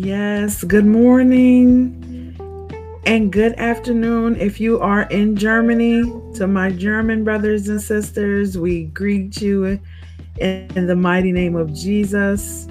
[0.00, 2.36] Yes, good morning
[3.04, 6.04] and good afternoon if you are in Germany.
[6.34, 9.80] To my German brothers and sisters, we greet you
[10.38, 12.68] in the mighty name of Jesus.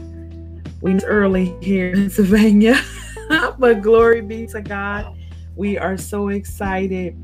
[0.79, 2.79] We're early here in Pennsylvania,
[3.59, 5.13] but glory be to God.
[5.57, 7.17] We are so excited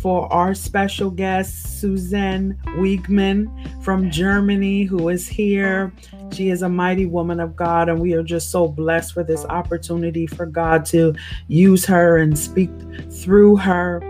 [0.00, 5.92] for our special guest, Susanne Weegmann from Germany, who is here.
[6.32, 9.44] She is a mighty woman of God, and we are just so blessed for this
[9.46, 11.14] opportunity for God to
[11.48, 12.70] use her and speak
[13.10, 14.00] through her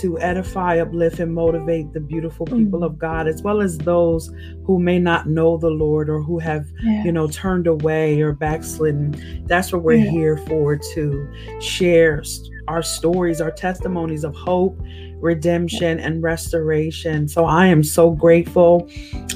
[0.00, 2.58] to edify, uplift, and motivate the beautiful mm.
[2.58, 4.32] people of God, as well as those
[4.64, 7.04] who may not know the Lord or who have, yeah.
[7.04, 9.44] you know, turned away or backslidden.
[9.46, 10.10] That's what we're yeah.
[10.10, 12.22] here for to share
[12.68, 14.78] our stories, our testimonies of hope
[15.20, 17.28] redemption, and restoration.
[17.28, 18.88] So I am so grateful.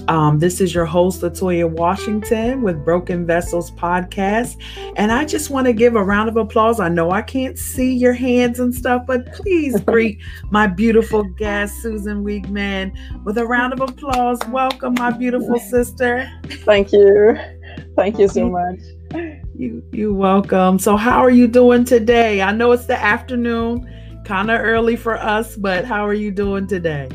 [0.08, 4.56] Um, this is your host, Latoya Washington, with Broken Vessels Podcast.
[4.96, 6.80] And I just want to give a round of applause.
[6.80, 11.80] I know I can't see your hands and stuff, but please greet my beautiful guest,
[11.82, 12.92] Susan Weegmann,
[13.24, 14.38] with a round of applause.
[14.48, 16.30] Welcome, my beautiful sister.
[16.64, 17.36] Thank you.
[17.96, 18.80] Thank you so much.
[19.54, 20.78] You you welcome.
[20.78, 22.40] So how are you doing today?
[22.40, 23.86] I know it's the afternoon
[24.24, 27.08] kind of early for us, but how are you doing today?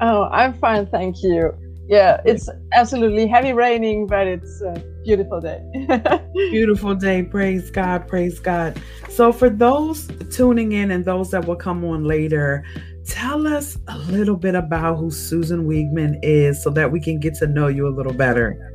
[0.00, 1.52] Oh, I'm fine, thank you.
[1.86, 5.62] Yeah, it's absolutely heavy raining, but it's a beautiful day.
[6.34, 7.22] beautiful day.
[7.22, 8.08] Praise God.
[8.08, 8.80] Praise God.
[9.10, 12.64] So, for those tuning in and those that will come on later,
[13.04, 17.34] tell us a little bit about who Susan Weegmann is so that we can get
[17.34, 18.72] to know you a little better.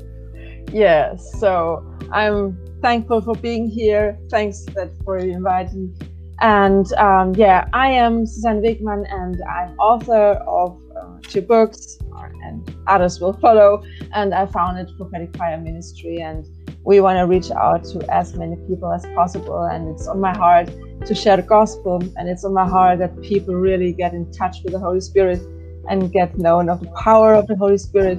[0.71, 1.33] Yes.
[1.39, 4.19] So, I'm thankful for being here.
[4.29, 5.97] Thanks that for inviting
[6.41, 11.99] and um, yeah, I am Susanne Weegmann, and I'm author of uh, two books,
[12.43, 13.83] and others will follow.
[14.13, 16.45] And I founded Prophetic Fire Ministry, and
[16.85, 19.63] we want to reach out to as many people as possible.
[19.63, 20.71] And it's on my heart
[21.05, 24.57] to share the gospel, and it's on my heart that people really get in touch
[24.63, 25.41] with the Holy Spirit
[25.89, 28.17] and get known of the power of the Holy Spirit.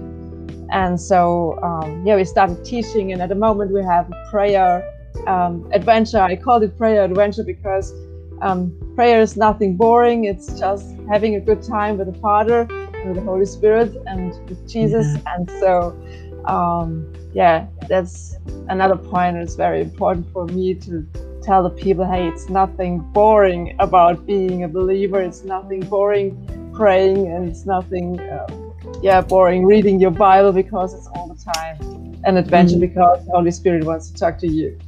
[0.72, 4.84] And so, um, yeah, we started teaching, and at the moment we have a prayer
[5.26, 6.18] um, adventure.
[6.18, 7.92] I called it prayer adventure because
[8.42, 10.24] um, prayer is nothing boring.
[10.24, 12.66] It's just having a good time with the Father
[13.04, 15.06] with the Holy Spirit and with Jesus.
[15.16, 15.34] Yeah.
[15.34, 15.96] And so,
[16.44, 18.36] um, yeah, that's
[18.68, 19.36] another point.
[19.36, 21.06] It's very important for me to
[21.42, 25.20] tell the people, hey, it's nothing boring about being a believer.
[25.20, 31.06] It's nothing boring praying, and it's nothing, um, yeah, boring reading your Bible because it's
[31.08, 32.80] all the time an adventure mm-hmm.
[32.80, 34.78] because the Holy Spirit wants to talk to you.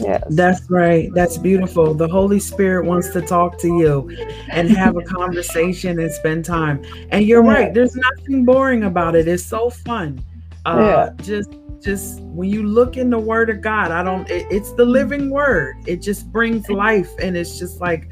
[0.00, 0.24] Yes.
[0.30, 1.08] That's right.
[1.14, 1.94] That's beautiful.
[1.94, 4.10] The Holy Spirit wants to talk to you
[4.50, 6.84] and have a conversation and spend time.
[7.10, 7.72] And you're right.
[7.72, 9.28] There's nothing boring about it.
[9.28, 10.24] It's so fun.
[10.66, 11.24] Uh, yeah.
[11.24, 11.50] Just,
[11.80, 14.28] just when you look in the Word of God, I don't.
[14.28, 15.76] It, it's the living Word.
[15.86, 18.08] It just brings life, and it's just like,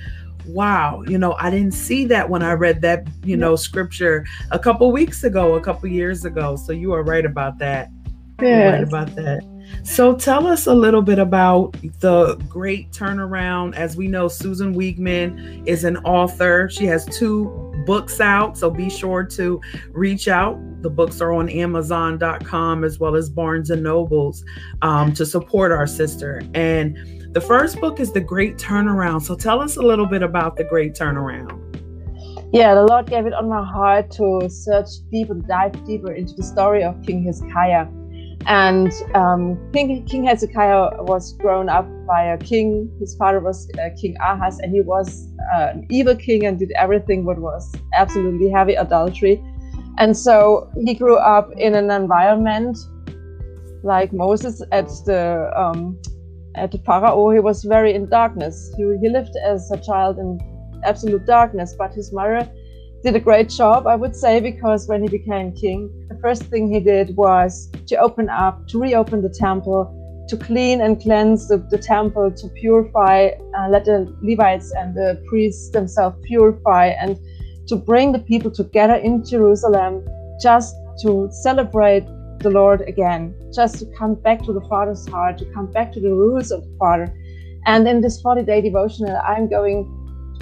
[0.47, 1.03] wow.
[1.09, 3.09] You know, I didn't see that when I read that.
[3.25, 6.54] You know, scripture a couple weeks ago, a couple years ago.
[6.54, 7.88] So you are right about that.
[8.41, 8.72] Yeah.
[8.72, 9.51] Right about that.
[9.84, 13.74] So tell us a little bit about the great turnaround.
[13.74, 16.68] As we know, Susan Weegmann is an author.
[16.70, 19.60] She has two books out, so be sure to
[19.90, 20.58] reach out.
[20.82, 24.44] The books are on Amazon.com as well as Barnes and Nobles
[24.82, 26.42] um, to support our sister.
[26.54, 26.96] And
[27.34, 29.22] the first book is The Great Turnaround.
[29.22, 31.58] So tell us a little bit about The Great Turnaround.
[32.52, 36.34] Yeah, the Lord gave it on my heart to search deep and dive deeper into
[36.34, 37.86] the story of King Hezekiah.
[38.47, 42.91] And um, King, king Hezekiah was grown up by a king.
[42.98, 46.72] His father was uh, King Ahaz, and he was uh, an evil king and did
[46.72, 49.42] everything what was absolutely heavy adultery.
[49.98, 52.78] And so he grew up in an environment
[53.82, 55.98] like Moses at the um,
[56.54, 57.31] at the Pharaoh.
[57.31, 58.72] He was very in darkness.
[58.76, 60.41] He, he lived as a child in
[60.84, 62.50] absolute darkness, but his mother
[63.02, 66.72] did a great job, I would say, because when he became king, the first thing
[66.72, 71.58] he did was to open up, to reopen the temple, to clean and cleanse the,
[71.58, 77.19] the temple, to purify, uh, let the Levites and the priests themselves purify, and
[77.66, 80.06] to bring the people together in Jerusalem
[80.40, 82.06] just to celebrate
[82.38, 86.00] the Lord again, just to come back to the Father's heart, to come back to
[86.00, 87.12] the roots of the Father.
[87.66, 89.88] And in this 40 day devotional, I'm going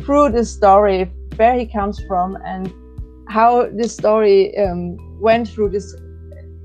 [0.03, 2.73] through this story where he comes from and
[3.29, 5.95] how this story um, went through this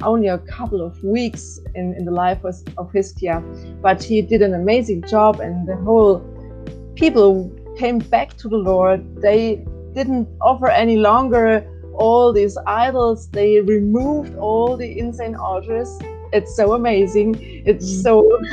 [0.02, 3.42] only a couple of weeks in, in the life of, of Hiskia,
[3.82, 6.20] but he did an amazing job, and the whole
[6.96, 9.22] people came back to the Lord.
[9.22, 13.30] They didn't offer any longer all these idols.
[13.30, 15.98] They removed all the insane altars
[16.36, 17.36] it's so amazing.
[17.66, 18.04] It's mm.
[18.04, 18.40] so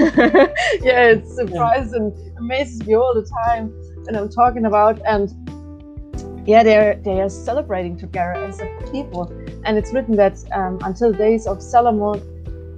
[0.83, 3.75] yeah, it surprises and amazes me all the time
[4.07, 5.29] And I'm talking about and
[6.47, 9.33] yeah, they're they are celebrating together as a people.
[9.65, 12.21] And it's written that um, until the days of Solomon,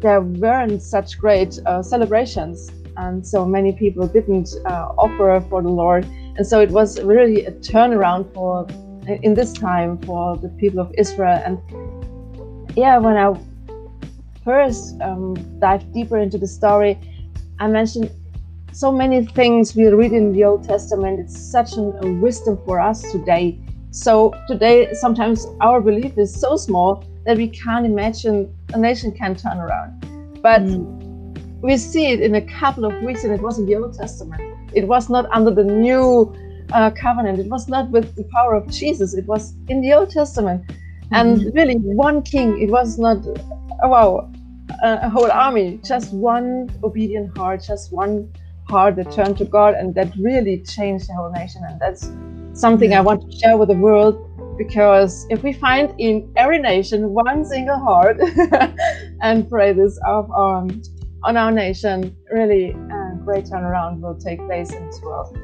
[0.00, 5.68] there weren't such great uh, celebrations, and so many people didn't uh, offer for the
[5.68, 6.04] Lord.
[6.36, 8.66] And so it was really a turnaround for
[9.06, 11.40] in this time for the people of Israel.
[11.44, 11.58] And
[12.76, 13.34] yeah, when I
[14.44, 16.98] first um, dive deeper into the story,
[17.58, 18.10] I mentioned
[18.74, 21.20] so many things we read in the Old Testament.
[21.20, 21.82] It's such a
[22.20, 23.60] wisdom for us today.
[23.92, 29.36] So today, sometimes our belief is so small that we can't imagine a nation can
[29.36, 30.00] turn around.
[30.42, 31.60] But mm.
[31.62, 34.42] we see it in a couple of weeks, and it was in the Old Testament.
[34.74, 36.34] It was not under the new
[36.72, 37.38] uh, covenant.
[37.38, 39.14] It was not with the power of Jesus.
[39.14, 40.68] It was in the Old Testament.
[41.12, 42.60] And really, one king.
[42.60, 43.18] It was not,
[43.84, 44.32] oh, wow,
[44.82, 48.28] a whole army, just one obedient heart, just one
[48.76, 51.62] heart that turned to God, and that really changed the whole nation.
[51.68, 52.02] And that's
[52.64, 54.14] something I want to share with the world
[54.56, 58.16] because if we find in every nation one single heart
[59.28, 60.82] and pray this of, um,
[61.24, 65.36] on our nation, really a great turnaround will take place in this world.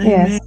[0.00, 0.30] Amen.
[0.32, 0.40] Yes.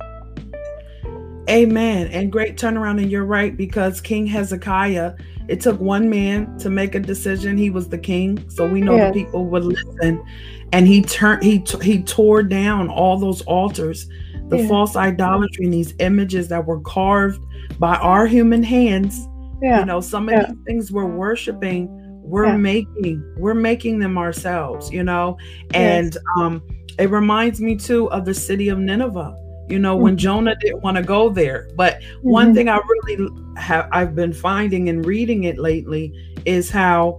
[1.49, 2.07] Amen.
[2.07, 3.01] And great turnaround.
[3.01, 5.13] And you're right, because King Hezekiah
[5.47, 7.57] it took one man to make a decision.
[7.57, 9.13] He was the king, so we know yes.
[9.13, 10.23] the people would listen.
[10.71, 14.07] And he turned he t- he tore down all those altars,
[14.49, 14.67] the yeah.
[14.67, 17.43] false idolatry and these images that were carved
[17.79, 19.27] by our human hands.
[19.61, 19.79] Yeah.
[19.79, 20.47] You know, some of yeah.
[20.47, 21.87] these things we're worshiping,
[22.21, 25.37] we're making, we're making them ourselves, you know.
[25.73, 26.23] And yes.
[26.37, 26.61] um
[26.97, 29.35] it reminds me too of the city of Nineveh
[29.67, 30.19] you know, when mm-hmm.
[30.19, 31.69] Jonah didn't want to go there.
[31.75, 32.29] But mm-hmm.
[32.29, 36.13] one thing I really have I've been finding and reading it lately
[36.45, 37.17] is how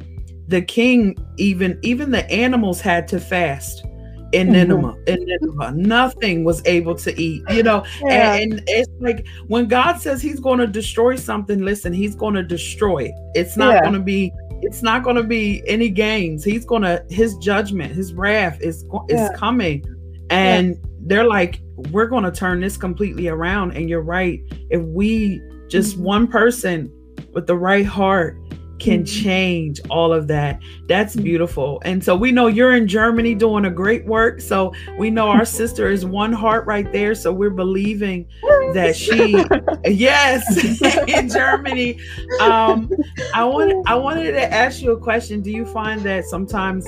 [0.48, 3.84] the king even even the animals had to fast
[4.32, 4.52] in mm-hmm.
[4.52, 4.94] Nineveh.
[5.06, 7.42] In Nineveh, nothing was able to eat.
[7.50, 8.34] You know, yeah.
[8.34, 11.62] and, and, it's like when God says He's going to destroy something.
[11.62, 13.14] Listen, He's going to destroy it.
[13.34, 13.80] It's not yeah.
[13.82, 14.32] going to be.
[14.62, 16.44] It's not going to be any games.
[16.44, 17.04] He's going to.
[17.08, 19.32] His judgment, His wrath is is yeah.
[19.34, 19.84] coming,
[20.30, 21.60] and they're like,
[21.92, 23.72] we're going to turn this completely around.
[23.72, 24.40] And you're right.
[24.70, 26.04] If we just mm-hmm.
[26.04, 26.92] one person
[27.32, 28.38] with the right heart
[28.78, 29.22] can mm-hmm.
[29.22, 30.60] change all of that.
[30.86, 31.80] That's beautiful.
[31.84, 34.40] And so we know you're in Germany doing a great work.
[34.40, 37.14] So we know our sister is one heart right there.
[37.14, 38.28] So we're believing
[38.74, 39.42] that she,
[39.84, 40.44] yes,
[41.08, 41.98] in Germany.
[42.40, 42.90] Um,
[43.34, 45.40] I want I wanted to ask you a question.
[45.40, 46.86] Do you find that sometimes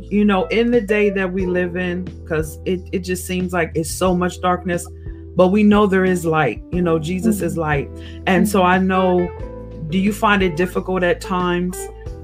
[0.00, 3.70] you know, in the day that we live in, because it, it just seems like
[3.74, 4.86] it's so much darkness,
[5.36, 6.62] but we know there is light.
[6.72, 7.46] You know, Jesus mm-hmm.
[7.46, 7.90] is light.
[8.26, 9.28] And so I know,
[9.88, 11.76] do you find it difficult at times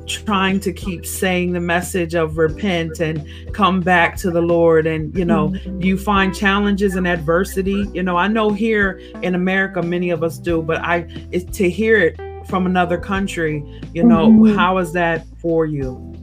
[0.07, 4.87] trying to keep saying the message of repent and come back to the Lord?
[4.87, 5.81] And, you know, mm-hmm.
[5.81, 7.89] you find challenges and adversity?
[7.93, 11.03] You know, I know here in America, many of us do, but I,
[11.53, 13.65] to hear it from another country,
[13.95, 14.57] you know, mm-hmm.
[14.57, 16.15] how is that for you?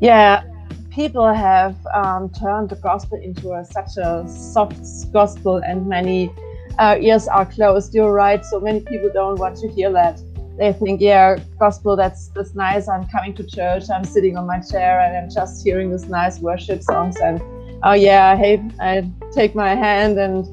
[0.00, 0.42] Yeah,
[0.90, 6.30] people have um, turned the gospel into a, such a soft gospel, and many
[6.78, 7.94] uh, ears are closed.
[7.94, 8.44] You're right.
[8.44, 10.20] So many people don't want to hear that.
[10.58, 12.88] They think, yeah, gospel, that's that's nice.
[12.88, 13.84] I'm coming to church.
[13.90, 17.16] I'm sitting on my chair and I'm just hearing these nice worship songs.
[17.16, 17.42] And
[17.82, 20.46] oh yeah, hey, I take my hand and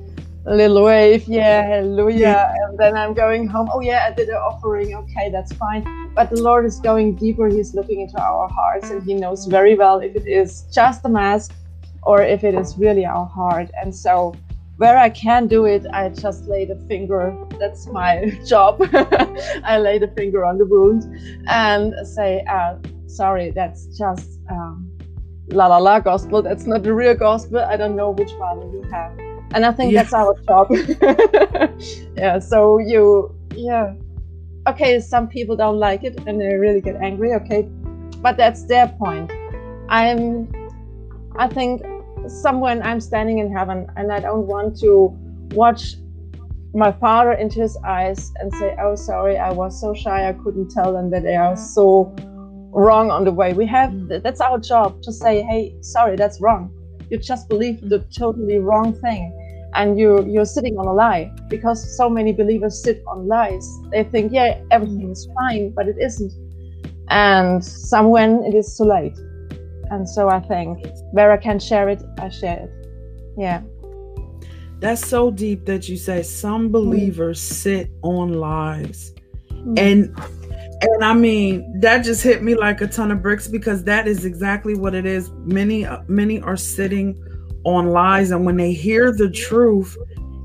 [0.46, 2.56] a little wave, yeah, hallelujah.
[2.64, 3.70] And then I'm going home.
[3.72, 4.96] Oh, yeah, I did an offering.
[4.96, 6.12] Okay, that's fine.
[6.16, 7.48] But the Lord is going deeper.
[7.48, 11.10] He's looking into our hearts and He knows very well if it is just a
[11.10, 11.54] mask
[12.04, 13.70] or if it is really our heart.
[13.80, 14.34] And so,
[14.80, 17.38] where I can do it, I just lay the finger.
[17.60, 18.82] That's my job.
[19.64, 21.04] I lay the finger on the wound
[21.48, 24.92] and say, uh, sorry, that's just um,
[25.50, 26.42] la la la gospel.
[26.42, 27.60] That's not the real gospel.
[27.60, 30.04] I don't know which Bible you have and i think yeah.
[30.04, 30.68] that's our job
[32.18, 33.94] yeah so you yeah
[34.68, 37.64] okay some people don't like it and they really get angry okay
[38.22, 39.32] but that's their point
[39.90, 40.52] i'm
[41.38, 41.82] i think
[42.30, 45.10] someone i'm standing in heaven and i don't want to
[45.52, 45.96] watch
[46.74, 50.70] my father into his eyes and say oh sorry i was so shy i couldn't
[50.70, 52.16] tell them that they are so
[52.72, 53.54] wrong on the way.
[53.54, 56.72] We have that's our job to say hey sorry that's wrong.
[57.10, 59.36] You just believe the totally wrong thing
[59.74, 61.32] and you you're sitting on a lie.
[61.50, 63.68] Because so many believers sit on lies.
[63.92, 66.34] They think yeah everything is fine but it isn't.
[67.10, 69.18] And somewhere it is too late
[69.92, 72.72] and so i think where i can share it i share it
[73.38, 73.62] yeah
[74.80, 77.54] that's so deep that you say some believers mm.
[77.54, 79.14] sit on lies
[79.52, 79.78] mm.
[79.78, 80.16] and
[80.82, 84.24] And I mean, that just hit me like a ton of bricks because that is
[84.24, 85.30] exactly what it is.
[85.44, 87.22] Many, many are sitting
[87.66, 89.98] on lies, and when they hear the truth,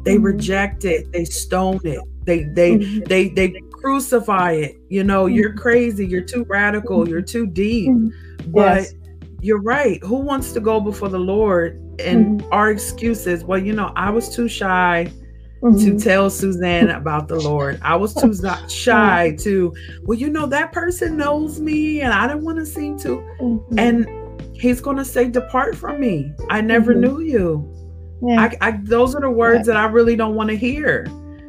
[0.04, 0.24] they mm-hmm.
[0.24, 3.04] reject it, they stone it, they, they, mm-hmm.
[3.04, 4.76] they, they crucify it.
[4.88, 5.36] You know, mm-hmm.
[5.36, 7.90] you're crazy, you're too radical, you're too deep.
[7.90, 8.50] Mm-hmm.
[8.50, 8.94] But yes.
[9.44, 10.02] You're right.
[10.02, 11.76] Who wants to go before the Lord?
[11.98, 12.52] And mm-hmm.
[12.52, 15.12] our excuses, well, you know, I was too shy
[15.62, 15.78] mm-hmm.
[15.84, 17.78] to tell Suzanne about the Lord.
[17.82, 18.34] I was too
[18.68, 19.74] shy to,
[20.04, 23.16] well, you know, that person knows me and I didn't want to seem to.
[23.38, 23.78] Mm-hmm.
[23.78, 26.32] And he's going to say, Depart from me.
[26.48, 27.02] I never mm-hmm.
[27.02, 27.70] knew you.
[28.22, 28.48] Yeah.
[28.62, 29.74] I, I, those are the words yeah.
[29.74, 31.06] that I really don't want to hear.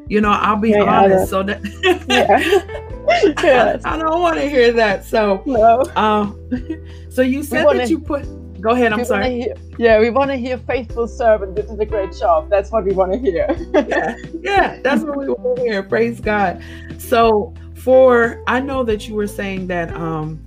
[0.09, 1.29] You know, I'll be yeah, honest.
[1.29, 1.61] So that
[3.09, 3.83] yes.
[3.85, 5.05] I, I, don't want to hear that.
[5.05, 5.83] So no.
[5.95, 6.39] Um,
[7.09, 8.25] so you said that you put
[8.65, 8.93] Go ahead.
[8.93, 9.41] I'm sorry.
[9.41, 11.55] Hear, yeah, we want to hear faithful servant.
[11.55, 12.49] This is a great job.
[12.49, 13.47] That's what we want to hear.
[13.87, 15.83] yeah, yeah, that's what we want to hear.
[15.83, 16.63] Praise God.
[16.97, 20.37] So for I know that you were saying that um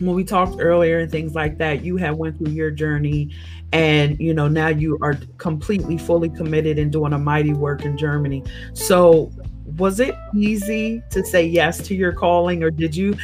[0.00, 3.30] when we talked earlier and things like that, you have went through your journey
[3.72, 7.96] and you know now you are completely fully committed and doing a mighty work in
[7.96, 8.42] Germany.
[8.72, 9.30] So
[9.76, 13.16] was it easy to say yes to your calling or did you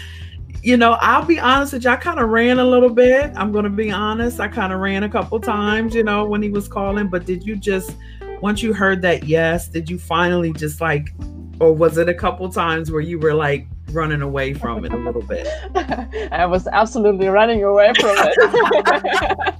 [0.62, 3.32] you know, I'll be honest with you, I kind of ran a little bit.
[3.34, 4.40] I'm going to be honest.
[4.40, 7.08] I kind of ran a couple times, you know, when he was calling.
[7.08, 7.96] But did you just,
[8.42, 11.14] once you heard that yes, did you finally just like,
[11.60, 14.96] or was it a couple times where you were like running away from it a
[14.96, 15.48] little bit?
[16.32, 19.54] I was absolutely running away from it.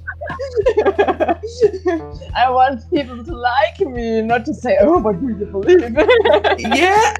[2.35, 5.81] I want people to like me, not to say, oh, but do you believe?
[6.59, 7.13] yeah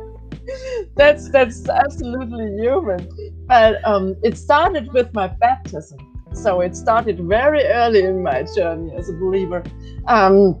[0.96, 3.08] that's that's absolutely human.
[3.46, 5.98] But um, it started with my baptism.
[6.32, 9.64] So it started very early in my journey as a believer.
[10.06, 10.58] Um,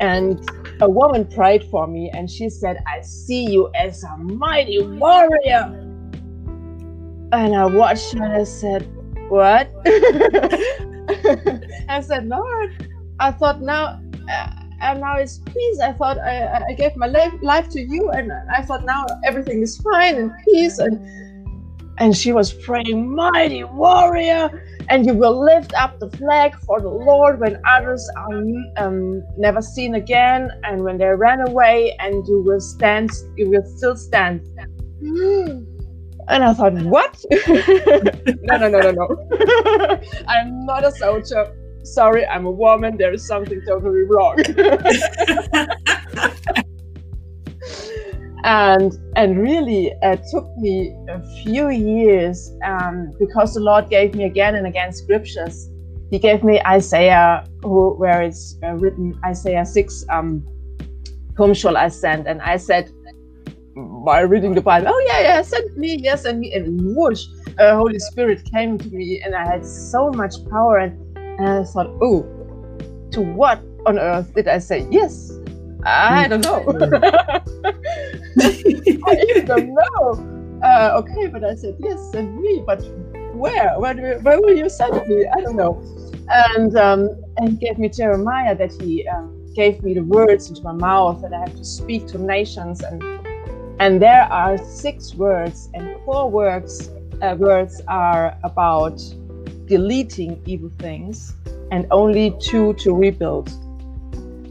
[0.00, 0.40] and
[0.80, 5.74] a woman prayed for me and she said, I see you as a mighty warrior.
[7.32, 8.88] And I watched her and I said,
[9.28, 9.70] What?
[11.88, 14.00] I said, Lord, I thought now.
[14.30, 15.80] Uh, and now it's peace.
[15.80, 19.60] I thought I, I gave my life, life to you, and I thought now everything
[19.60, 20.78] is fine and peace.
[20.78, 21.00] And
[21.98, 26.88] and she was praying, mighty warrior, and you will lift up the flag for the
[26.88, 28.42] Lord when others are
[28.76, 33.64] um, never seen again, and when they ran away, and you will stand, you will
[33.76, 34.42] still stand.
[36.28, 37.24] And I thought, what?
[37.48, 40.00] no, no, no, no, no.
[40.28, 41.54] I'm not a soldier
[41.92, 42.96] sorry, I'm a woman.
[42.96, 44.36] There is something totally wrong.
[48.44, 54.24] and and really it took me a few years um, because the Lord gave me
[54.24, 55.70] again and again scriptures.
[56.10, 60.04] He gave me Isaiah, who, where it's uh, written Isaiah six.
[60.10, 60.46] Um,
[61.36, 62.26] whom shall I send?
[62.26, 62.90] And I said,
[63.76, 67.26] by reading the Bible, oh yeah, yeah, send me, yes, and me, and whoosh,
[67.58, 70.98] uh, Holy Spirit came to me, and I had so much power and
[71.38, 72.22] and I thought, oh,
[73.12, 75.30] to what on earth did I say yes?
[75.84, 76.66] I don't know.
[79.06, 80.60] I don't know.
[80.62, 82.64] Uh, okay, but I said yes, send me.
[82.66, 82.82] But
[83.34, 83.78] where?
[83.78, 85.26] Where, do, where will you send me?
[85.26, 85.80] I don't know.
[86.28, 90.62] And um, and he gave me Jeremiah that he um, gave me the words into
[90.62, 93.00] my mouth that I have to speak to nations and
[93.80, 96.90] and there are six words and four words
[97.22, 98.98] uh, words are about
[99.66, 101.34] deleting evil things
[101.70, 103.48] and only two to rebuild.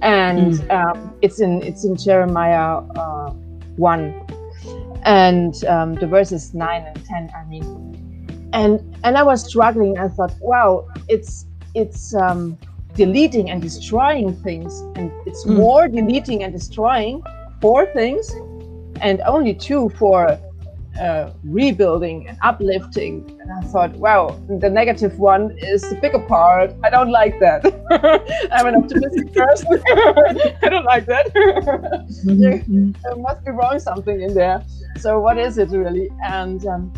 [0.02, 0.72] And mm.
[0.72, 3.32] um, it's in it's in Jeremiah uh,
[3.78, 4.14] one,
[5.04, 7.32] and um, the verses nine and ten.
[7.36, 9.98] I mean, and and I was struggling.
[9.98, 12.60] I thought, wow, it's it's um,
[12.94, 15.58] deleting and destroying things, and it's mm.
[15.58, 17.24] more deleting and destroying
[17.60, 18.32] four things,
[19.01, 20.39] and only two for
[21.00, 23.24] uh, rebuilding and uplifting.
[23.39, 26.74] And I thought, wow, the negative one is the bigger part.
[26.84, 27.66] I don't like that.
[28.51, 29.82] I'm an optimistic person.
[30.63, 31.34] I don't like that.
[31.34, 32.92] Mm-hmm.
[33.04, 34.63] there must be wrong something in there.
[35.00, 36.10] So what is it really?
[36.24, 36.94] And um,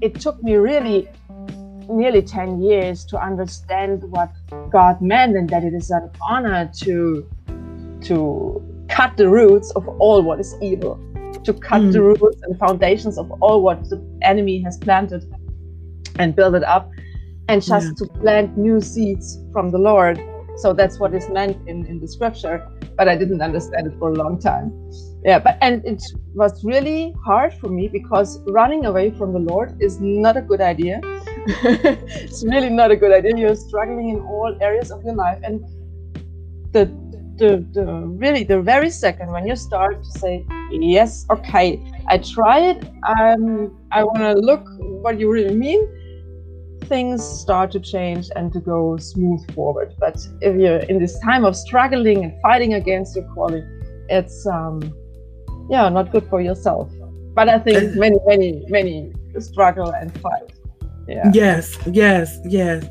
[0.00, 1.08] it took me really
[1.88, 4.30] nearly 10 years to understand what
[4.70, 7.28] God meant and that it is an honor to
[8.02, 10.98] to cut the roots of all what is evil
[11.44, 11.92] to cut mm.
[11.92, 15.24] the roots and foundations of all what the enemy has planted
[16.18, 16.90] and build it up
[17.48, 18.06] and just yeah.
[18.06, 20.20] to plant new seeds from the Lord.
[20.56, 24.10] So that's what is meant in, in the scripture, but I didn't understand it for
[24.10, 24.72] a long time.
[25.24, 26.02] Yeah, but and it
[26.34, 30.60] was really hard for me because running away from the Lord is not a good
[30.60, 31.00] idea.
[32.24, 33.36] it's really not a good idea.
[33.36, 35.60] You're struggling in all areas of your life, and
[36.72, 36.86] the
[37.36, 37.84] the, the
[38.24, 42.84] really the very second when you start to say yes, okay, I try it.
[43.18, 45.80] Um, I want to look what you really mean.
[46.84, 49.94] Things start to change and to go smooth forward.
[49.98, 53.64] But if you're in this time of struggling and fighting against your calling,
[54.08, 54.80] it's um,
[55.70, 56.90] yeah, not good for yourself.
[57.34, 60.52] But I think many, many, many struggle and fight.
[61.06, 61.30] Yeah.
[61.32, 62.86] Yes, yes, yes.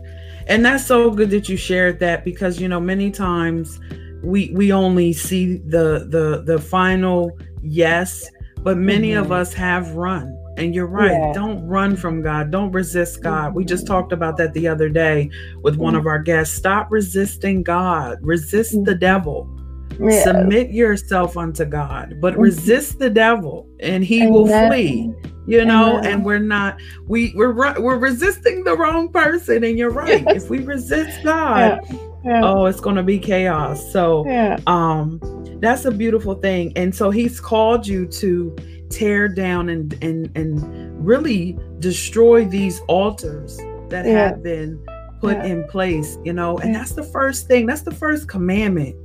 [0.48, 3.79] And that's so good that you shared that because you know many times
[4.24, 8.29] we we only see the the the final yes,
[8.63, 9.23] but many mm-hmm.
[9.23, 10.35] of us have run.
[10.57, 11.11] And you're right.
[11.11, 11.31] Yeah.
[11.33, 12.51] Don't run from God.
[12.51, 13.55] Don't resist God.
[13.55, 15.29] We just talked about that the other day
[15.61, 16.53] with one of our guests.
[16.53, 18.17] Stop resisting God.
[18.21, 18.99] Resist the mm-hmm.
[18.99, 19.55] devil.
[20.01, 20.23] Yeah.
[20.23, 22.41] Submit yourself unto God, but mm-hmm.
[22.41, 24.33] resist the devil and he Amen.
[24.33, 25.13] will flee.
[25.47, 26.11] You know, Amen.
[26.11, 30.25] and we're not we we're we're resisting the wrong person and you're right.
[30.27, 32.41] If we resist God, yeah yeah.
[32.43, 34.57] oh it's gonna be chaos so yeah.
[34.67, 35.19] um
[35.61, 38.55] that's a beautiful thing and so he's called you to
[38.89, 43.57] tear down and and and really destroy these altars
[43.89, 44.29] that yeah.
[44.29, 44.83] have been
[45.21, 48.95] put in place you know and that's the first thing that's the first commandment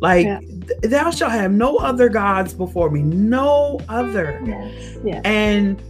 [0.00, 0.26] like
[0.82, 4.98] thou shalt have no other gods before me no other yes.
[5.04, 5.22] Yes.
[5.24, 5.82] and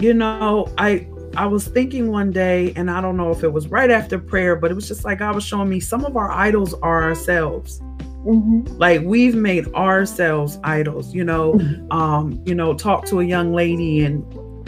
[0.00, 1.06] you know i
[1.36, 4.56] I was thinking one day, and I don't know if it was right after prayer,
[4.56, 7.80] but it was just like God was showing me some of our idols are ourselves.
[7.80, 8.66] Mm-hmm.
[8.76, 11.54] Like we've made ourselves idols, you know.
[11.54, 11.92] Mm-hmm.
[11.92, 14.24] Um, you know, talk to a young lady and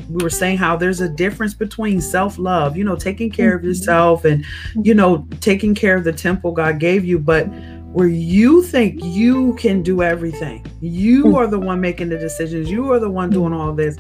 [0.09, 3.59] we were saying how there's a difference between self-love, you know, taking care mm-hmm.
[3.59, 4.45] of yourself and
[4.83, 7.45] you know, taking care of the temple God gave you, but
[7.93, 10.65] where you think you can do everything.
[10.81, 11.37] You mm.
[11.37, 12.71] are the one making the decisions.
[12.71, 13.97] You are the one doing all this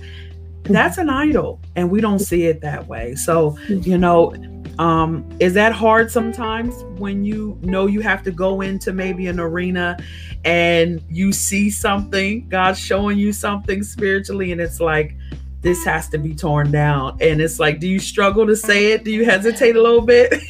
[0.64, 3.14] that's an idol and we don't see it that way.
[3.14, 4.34] So you know
[4.80, 9.38] um, is that hard sometimes when you know you have to go into maybe an
[9.38, 9.98] arena
[10.46, 15.14] and you see something god's showing you something spiritually and it's like
[15.60, 19.04] this has to be torn down and it's like do you struggle to say it?
[19.04, 20.32] Do you hesitate a little bit?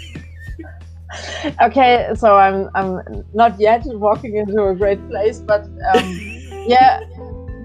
[1.60, 6.20] Okay so i'm i'm not yet walking into a great place but um,
[6.68, 7.00] yeah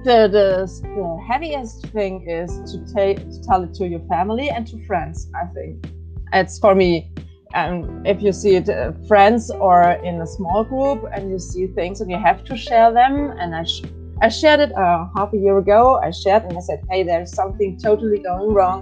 [0.06, 4.78] the, the, the heaviest thing is to to tell it to your family and to
[4.86, 5.88] friends i think.
[6.32, 7.12] It's for me
[7.54, 11.68] and if you see it uh, friends or in a small group and you see
[11.68, 13.84] things and you have to share them and i sh-
[14.22, 16.00] i shared it uh, half a year ago.
[16.08, 18.80] I shared and i said hey there's something totally going wrong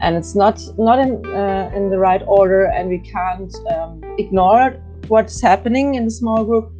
[0.00, 4.70] and it's not not in uh, in the right order and we can't um, ignore
[5.06, 6.72] what's happening in the small group.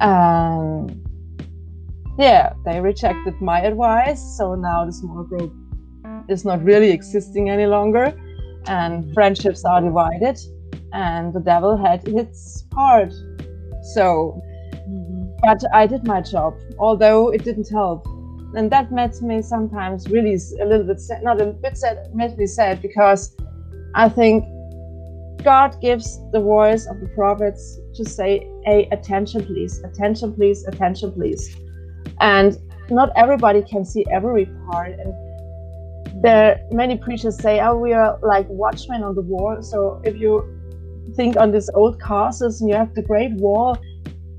[0.00, 1.03] Um,
[2.18, 4.22] yeah, they rejected my advice.
[4.36, 5.52] So now the small group
[6.28, 8.12] is not really existing any longer,
[8.66, 10.38] and friendships are divided,
[10.92, 13.12] and the devil had its part.
[13.94, 14.40] So,
[14.88, 15.24] mm-hmm.
[15.42, 18.06] but I did my job, although it didn't help.
[18.56, 22.38] And that made me sometimes really a little bit sad, not a bit sad, made
[22.38, 23.36] me sad because
[23.96, 24.44] I think
[25.42, 31.12] God gives the voice of the prophets to say, Hey, attention, please, attention, please, attention,
[31.12, 31.63] please
[32.20, 32.58] and
[32.90, 34.92] not everybody can see every part.
[34.98, 39.62] And there many preachers say oh we are like watchmen on the wall.
[39.62, 40.50] So if you
[41.16, 43.78] think on these old castles and you have the great wall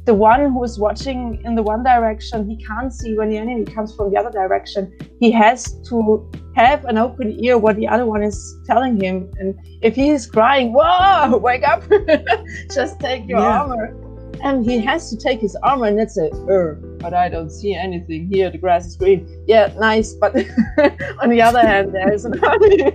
[0.06, 3.65] the one who is watching in the one direction he can't see when the enemy
[3.65, 4.95] comes from the other direction.
[5.19, 9.32] He has to have an open ear what the other one is telling him.
[9.39, 11.84] And if he is crying whoa wake up
[12.73, 13.62] just take your yeah.
[13.62, 14.04] armor
[14.45, 17.73] and he has to take his armor and that's a er but i don't see
[17.75, 18.49] anything here.
[18.49, 19.27] The grass is green.
[19.47, 20.36] Yeah nice but
[21.21, 22.77] on the other hand there's an army.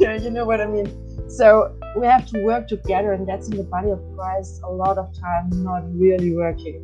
[0.00, 0.88] Yeah you know what i mean.
[1.28, 4.96] So we have to work together and that's in the body of christ a lot
[4.98, 6.78] of time not really working.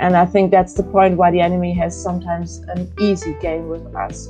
[0.00, 3.86] And i think that's the point why the enemy has sometimes an easy game with
[3.94, 4.28] us.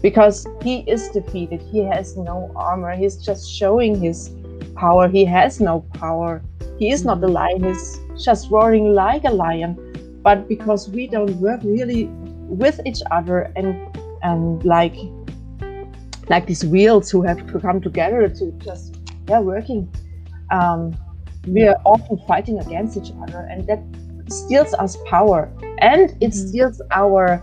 [0.00, 4.30] Because he is defeated he has no armor he's just showing his
[4.76, 6.42] power he has no power.
[6.78, 9.76] He is not a lion, he's just roaring like a lion.
[10.22, 12.04] But because we don't work really
[12.62, 13.68] with each other and
[14.22, 14.96] and like
[16.28, 18.96] like these wheels who have to come together to just
[19.28, 19.88] yeah working
[20.50, 20.96] um,
[21.46, 23.80] we are often fighting against each other and that
[24.28, 25.50] steals us power.
[25.80, 26.48] And it mm-hmm.
[26.48, 27.42] steals our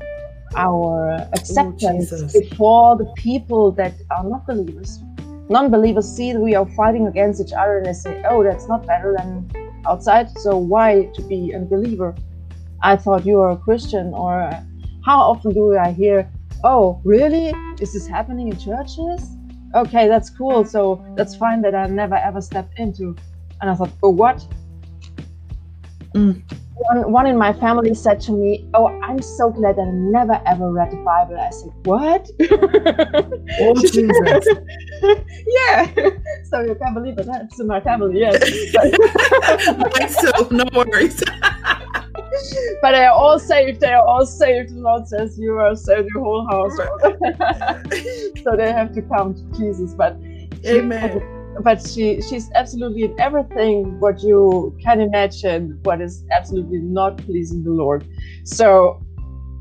[0.55, 4.99] our acceptance oh, before the people that are not believers
[5.49, 8.85] non-believers see that we are fighting against each other and they say, "Oh, that's not
[8.85, 9.49] better than
[9.85, 10.29] outside.
[10.39, 12.15] So why to be a believer?
[12.81, 14.49] I thought you are a Christian." Or
[15.05, 16.29] how often do I hear,
[16.63, 17.53] "Oh, really?
[17.79, 19.37] Is this happening in churches?"
[19.75, 20.65] Okay, that's cool.
[20.65, 23.15] So that's fine that I never ever stepped into.
[23.61, 24.45] And I thought, "Oh, what?"
[26.13, 26.41] Mm.
[26.89, 30.71] One, one in my family said to me, "Oh, I'm so glad I never ever
[30.71, 32.29] read the Bible." I said, "What?"
[33.59, 34.47] oh Jesus!
[35.47, 36.09] yeah.
[36.45, 37.25] So you can't believe it.
[37.25, 38.19] That's in my family.
[38.19, 38.39] Yes.
[39.97, 40.51] Myself.
[40.51, 41.19] No worries.
[42.79, 43.79] but they're all saved.
[43.79, 44.69] They are all saved.
[44.69, 46.77] The Lord says you are saved, your whole house.
[48.43, 49.95] so they have to come to Jesus.
[49.95, 50.15] But
[50.63, 51.42] Amen.
[51.61, 57.63] But she she's absolutely in everything what you can imagine what is absolutely not pleasing
[57.63, 58.07] the lord.
[58.43, 59.01] So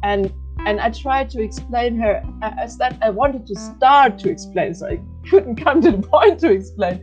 [0.03, 0.33] and
[0.67, 4.87] and i tried to explain her i, I, I wanted to start to explain so
[4.87, 7.03] i couldn't come to the point to explain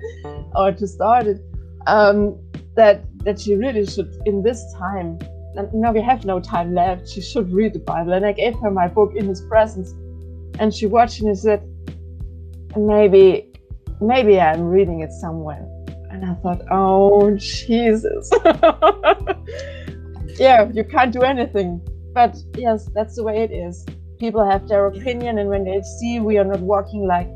[0.56, 1.42] or to start it
[1.88, 2.38] um,
[2.76, 5.20] that that she really should in this time
[5.56, 8.14] and now we have no time left she should read the bible.
[8.14, 9.94] And i gave her my book in his presence
[10.60, 11.64] and she watched and said
[12.78, 13.49] maybe
[14.02, 15.66] maybe I'm reading it somewhere.
[16.12, 18.30] And I thought, oh, Jesus.
[20.40, 21.82] yeah, you can't do anything.
[22.14, 23.86] But yes, that's the way it is.
[24.20, 27.30] People have their opinion, and when they see we are not walking like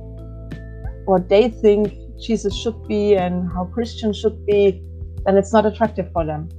[1.05, 4.81] what they think Jesus should be and how Christians should be,
[5.25, 6.49] then it's not attractive for them.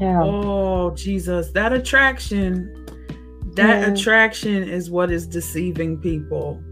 [0.00, 0.22] Yeah.
[0.22, 1.50] Oh, Jesus.
[1.50, 2.86] That attraction,
[3.54, 3.92] that yeah.
[3.92, 6.62] attraction is what is deceiving people.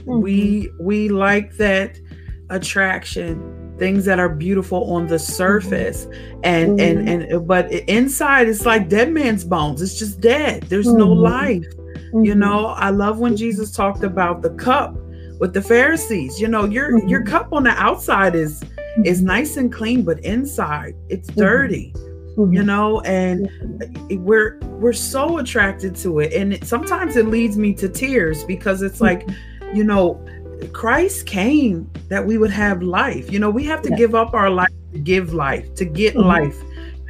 [0.00, 0.20] Mm-hmm.
[0.20, 1.98] We we like that
[2.50, 6.06] attraction, things that are beautiful on the surface,
[6.42, 7.08] and mm-hmm.
[7.08, 9.82] and and but inside it's like dead man's bones.
[9.82, 10.64] It's just dead.
[10.64, 10.98] There's mm-hmm.
[10.98, 11.66] no life.
[12.12, 12.40] You mm-hmm.
[12.40, 14.96] know, I love when Jesus talked about the cup
[15.38, 16.40] with the Pharisees.
[16.40, 17.30] You know, your your mm-hmm.
[17.30, 18.62] cup on the outside is
[19.04, 19.26] is mm-hmm.
[19.26, 21.94] nice and clean, but inside it's dirty.
[22.36, 23.50] You know, and
[24.10, 28.80] we're we're so attracted to it, and it, sometimes it leads me to tears because
[28.80, 29.28] it's like
[29.74, 30.24] you know,
[30.72, 33.30] Christ came that we would have life.
[33.30, 33.96] You know, we have to yeah.
[33.96, 36.28] give up our life to give life, to get mm-hmm.
[36.28, 36.62] life.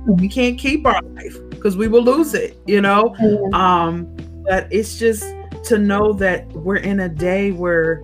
[0.07, 3.15] We can't keep our life because we will lose it, you know.
[3.21, 3.55] Mm-hmm.
[3.55, 5.25] Um, but it's just
[5.65, 8.03] to know that we're in a day where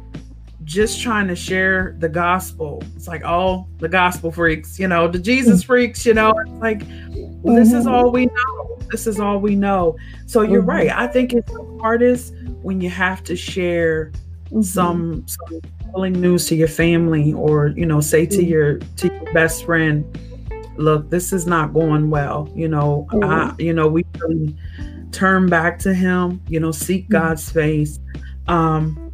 [0.64, 2.82] just trying to share the gospel.
[2.96, 5.66] It's like all the gospel freaks, you know, the Jesus mm-hmm.
[5.66, 6.34] freaks, you know.
[6.38, 6.82] It's like
[7.42, 7.94] well, this is mm-hmm.
[7.94, 8.78] all we know.
[8.90, 9.96] This is all we know.
[10.26, 10.70] So you're mm-hmm.
[10.70, 10.90] right.
[10.90, 14.12] I think it's the hardest when you have to share
[14.46, 14.62] mm-hmm.
[14.62, 18.48] some some telling news to your family or you know say to mm-hmm.
[18.48, 20.18] your to your best friend
[20.76, 23.24] look this is not going well you know mm-hmm.
[23.24, 24.54] I, you know we really
[25.12, 27.12] turn back to him you know seek mm-hmm.
[27.12, 27.98] god's face
[28.48, 29.10] um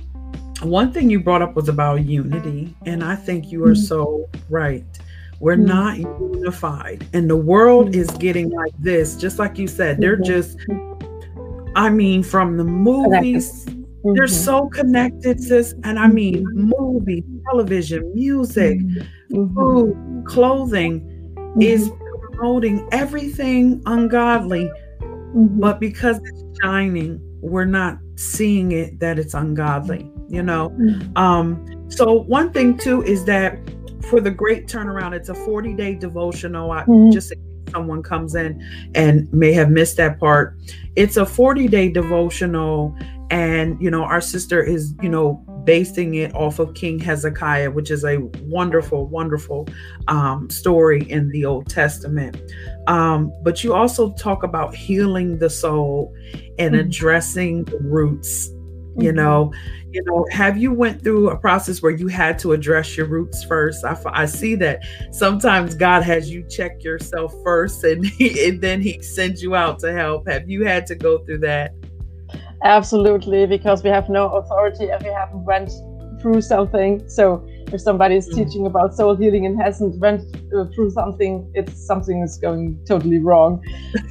[0.62, 3.82] one thing you brought up was about unity and i think you are mm-hmm.
[3.82, 4.84] so right
[5.40, 5.66] we're mm-hmm.
[5.66, 10.58] not unified and the world is getting like this just like you said they're just
[11.74, 13.66] i mean from the movies
[14.04, 14.14] Mm-hmm.
[14.14, 15.74] They're so connected, sis.
[15.84, 19.54] And I mean, movie, television, music, mm-hmm.
[19.54, 21.00] food, clothing
[21.36, 21.62] mm-hmm.
[21.62, 21.90] is
[22.32, 24.70] promoting everything ungodly.
[25.00, 25.60] Mm-hmm.
[25.60, 30.70] But because it's shining, we're not seeing it that it's ungodly, you know?
[30.70, 31.16] Mm-hmm.
[31.16, 33.58] Um, so, one thing too is that
[34.08, 36.72] for the great turnaround, it's a 40 day devotional.
[36.72, 37.10] I mm-hmm.
[37.10, 37.32] just
[37.72, 38.62] someone comes in
[38.94, 40.56] and may have missed that part.
[40.96, 42.96] It's a 40 day devotional
[43.32, 47.90] and you know our sister is you know basing it off of king hezekiah which
[47.90, 49.66] is a wonderful wonderful
[50.08, 52.36] um, story in the old testament
[52.88, 56.14] um, but you also talk about healing the soul
[56.58, 56.86] and mm-hmm.
[56.86, 58.50] addressing the roots
[58.96, 59.16] you mm-hmm.
[59.16, 59.52] know
[59.90, 63.42] you know have you went through a process where you had to address your roots
[63.44, 64.80] first i, I see that
[65.12, 69.78] sometimes god has you check yourself first and, he, and then he sends you out
[69.80, 71.72] to help have you had to go through that
[72.64, 75.70] Absolutely, because we have no authority if we haven't went
[76.20, 77.02] through something.
[77.08, 78.36] So if somebody is mm.
[78.36, 80.22] teaching about soul healing and hasn't went
[80.54, 83.60] uh, through something, it's something is going totally wrong.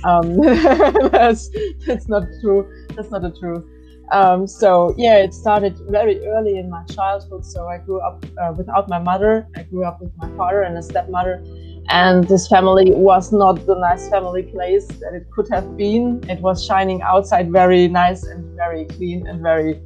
[0.04, 1.50] Um, that's,
[1.88, 2.70] that's not true.
[2.96, 3.64] That's not the truth.
[4.12, 7.46] Um, so yeah, it started very early in my childhood.
[7.46, 9.48] So I grew up uh, without my mother.
[9.56, 11.44] I grew up with my father and a stepmother
[11.90, 16.24] and this family was not the nice family place that it could have been.
[16.30, 19.82] It was shining outside very nice and very clean and very,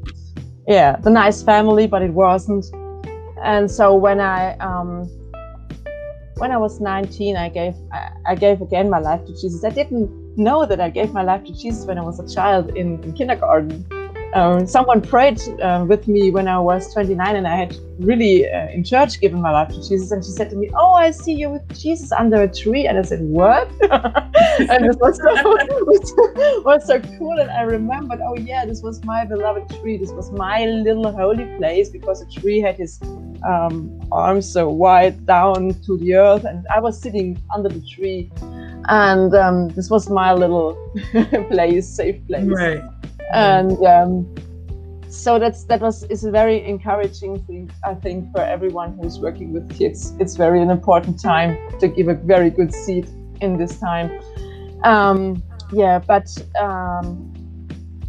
[0.68, 2.66] yeah, the nice family, but it wasn't.
[3.44, 5.10] And so when I um,
[6.38, 9.64] when I was 19, I gave I, I gave again my life to Jesus.
[9.64, 12.76] I didn't know that I gave my life to Jesus when I was a child
[12.76, 13.86] in, in kindergarten
[14.36, 18.68] um, someone prayed uh, with me when I was 29 and I had really uh,
[18.68, 20.12] in church given my life to Jesus.
[20.12, 22.86] And she said to me, Oh, I see you with Jesus under a tree.
[22.86, 23.70] And I said, What?
[23.90, 27.40] and this was so, was so cool.
[27.40, 29.96] And I remembered, Oh, yeah, this was my beloved tree.
[29.98, 33.02] This was my little holy place because the tree had his
[33.48, 36.44] um, arms so wide down to the earth.
[36.44, 38.30] And I was sitting under the tree.
[38.90, 40.76] and um, this was my little
[41.50, 42.46] place, safe place.
[42.46, 42.84] Right.
[43.34, 44.36] And um,
[45.10, 49.54] so that's that was is a very encouraging thing I think for everyone who's working
[49.54, 50.14] with kids.
[50.20, 53.08] It's very an important time to give a very good seat
[53.42, 54.12] in this time.
[54.84, 56.28] Um, yeah, but
[56.60, 57.34] um,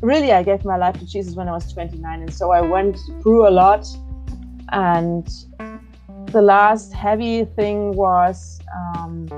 [0.03, 2.99] really, I gave my life to Jesus when I was 29, and so I went
[3.23, 3.87] through a lot.
[4.73, 5.27] And
[6.33, 9.29] the last heavy thing was um,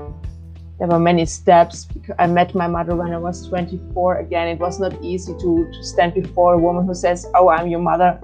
[0.79, 1.87] there were many steps.
[2.17, 4.19] I met my mother when I was 24.
[4.19, 7.67] Again, it was not easy to, to stand before a woman who says, "Oh, I'm
[7.67, 8.17] your mother."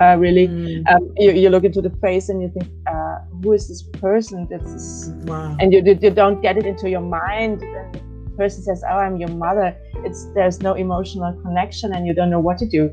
[0.00, 0.82] Uh, really, mm.
[0.90, 4.46] um, you, you, look into the face and you think, uh, "Who is this person?"
[4.48, 5.56] That's wow.
[5.58, 7.62] and you, you don't get it into your mind.
[7.62, 7.94] And
[8.26, 12.30] the person says, "Oh, I'm your mother." It's there's no emotional connection, and you don't
[12.30, 12.92] know what to do.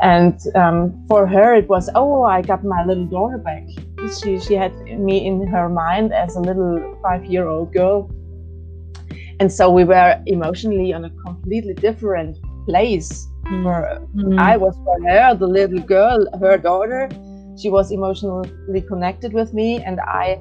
[0.00, 3.64] And um, for her, it was, "Oh, I got my little daughter back."
[4.22, 8.10] She she had me in her mind as a little five-year-old girl
[9.42, 13.64] and so we were emotionally on a completely different place mm.
[13.64, 14.38] where mm.
[14.38, 17.08] i was for her the little girl her daughter
[17.60, 20.40] she was emotionally connected with me and i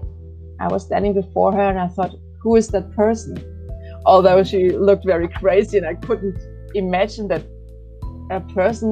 [0.60, 3.36] i was standing before her and i thought who is that person
[4.06, 6.40] although she looked very crazy and i couldn't
[6.76, 7.44] imagine that
[8.30, 8.92] a person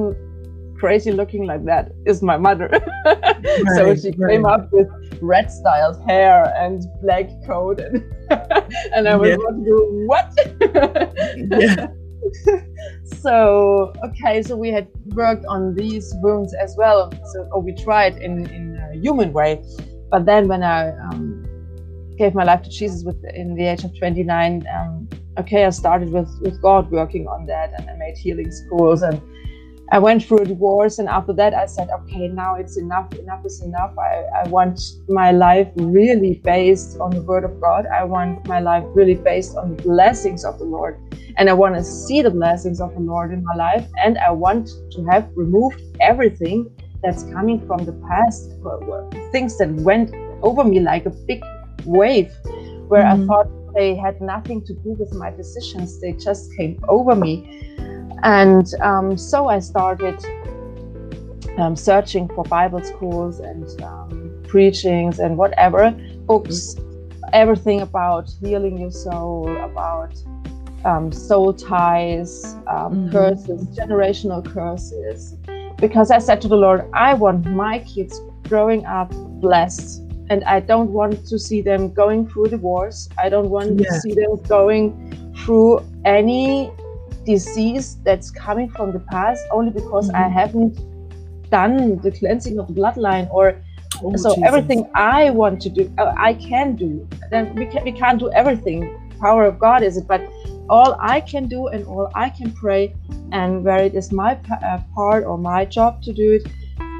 [0.80, 2.68] crazy looking like that is my mother
[3.04, 4.30] right, so she right.
[4.30, 4.88] came up with
[5.20, 8.02] red styled hair and black coat and,
[8.94, 9.36] and I was yeah.
[9.38, 10.26] wondering what
[11.60, 11.88] yeah.
[13.20, 18.16] so okay so we had worked on these wounds as well so or we tried
[18.16, 19.62] in in a human way
[20.10, 21.44] but then when I um,
[22.16, 26.10] gave my life to Jesus with in the age of 29 um, okay I started
[26.10, 29.20] with with God working on that and I made healing schools and
[29.92, 33.12] I went through a divorce, and after that, I said, okay, now it's enough.
[33.14, 33.98] Enough is enough.
[33.98, 37.86] I, I want my life really based on the Word of God.
[37.86, 40.96] I want my life really based on the blessings of the Lord.
[41.38, 43.84] And I want to see the blessings of the Lord in my life.
[44.00, 46.70] And I want to have removed everything
[47.02, 48.52] that's coming from the past,
[49.32, 51.42] things that went over me like a big
[51.84, 52.32] wave,
[52.86, 53.24] where mm-hmm.
[53.24, 56.00] I thought they had nothing to do with my decisions.
[56.00, 57.66] They just came over me
[58.22, 60.18] and um, so I started
[61.58, 65.90] um, searching for Bible schools and um, preachings and whatever
[66.26, 66.76] books,
[67.32, 70.14] everything about healing your soul, about
[70.84, 73.10] um, soul ties, um, mm-hmm.
[73.10, 75.36] curses, generational curses.
[75.78, 80.02] Because I said to the Lord, I want my kids growing up blessed.
[80.28, 83.08] And I don't want to see them going through divorce.
[83.18, 83.88] I don't want yeah.
[83.88, 86.70] to see them going through any
[87.24, 90.24] disease that's coming from the past only because mm-hmm.
[90.24, 90.78] I haven't
[91.50, 93.60] done the cleansing of the bloodline or
[94.02, 94.44] oh, so Jesus.
[94.46, 98.30] everything I want to do uh, I can do then we can we can't do
[98.32, 98.80] everything
[99.20, 100.22] power of God is it but
[100.68, 102.94] all I can do and all I can pray
[103.32, 106.46] and where it is my uh, part or my job to do it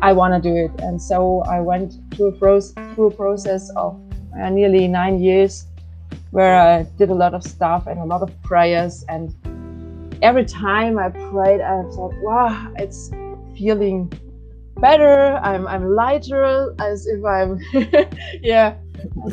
[0.03, 3.71] I want to do it and so I went through a, pro- through a process
[3.77, 4.01] of
[4.39, 5.67] uh, nearly nine years
[6.31, 9.35] where I did a lot of stuff and a lot of prayers and
[10.23, 13.11] every time I prayed, I thought, wow, it's
[13.57, 14.13] feeling
[14.79, 15.39] better.
[15.43, 17.59] I'm I'm lighter, as if I'm,
[18.43, 18.77] yeah,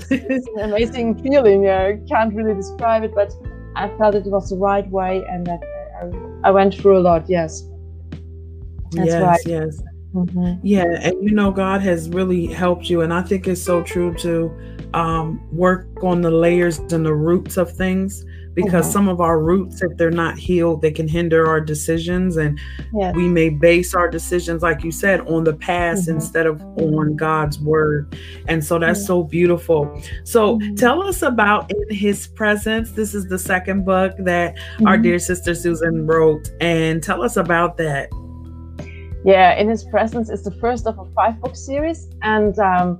[0.10, 1.69] it's an amazing feeling.
[1.69, 3.34] I can't really describe it, but
[3.76, 5.62] I felt it was the right way, and that
[6.02, 7.30] I, I went through a lot.
[7.30, 7.63] Yes,
[8.91, 9.41] that's yes, right.
[9.45, 9.82] Yes.
[10.13, 10.65] Mm-hmm.
[10.65, 14.13] Yeah, and you know, God has really helped you, and I think it's so true
[14.15, 14.52] to
[14.93, 18.26] um, work on the layers and the roots of things
[18.58, 18.93] because mm-hmm.
[18.93, 22.60] some of our roots if they're not healed they can hinder our decisions and
[22.91, 23.15] yes.
[23.15, 26.15] we may base our decisions like you said on the past mm-hmm.
[26.15, 28.17] instead of on god's word
[28.48, 30.74] and so that's so beautiful so mm-hmm.
[30.74, 35.04] tell us about in his presence this is the second book that our mm-hmm.
[35.04, 38.10] dear sister susan wrote and tell us about that
[39.24, 43.00] yeah in his presence is the first of a five book series and um,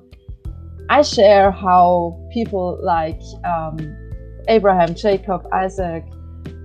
[0.92, 4.07] i share how people like um,
[4.48, 6.04] Abraham, Jacob, Isaac.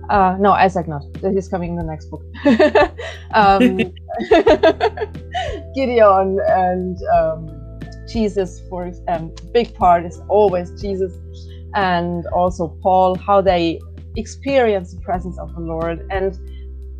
[0.09, 1.03] Uh, no, Isaac not.
[1.21, 2.23] He's coming in the next book.
[3.33, 3.77] um,
[5.75, 11.13] Gideon and um, Jesus for um, big part is always Jesus,
[11.73, 13.15] and also Paul.
[13.15, 13.79] How they
[14.17, 16.37] experience the presence of the Lord, and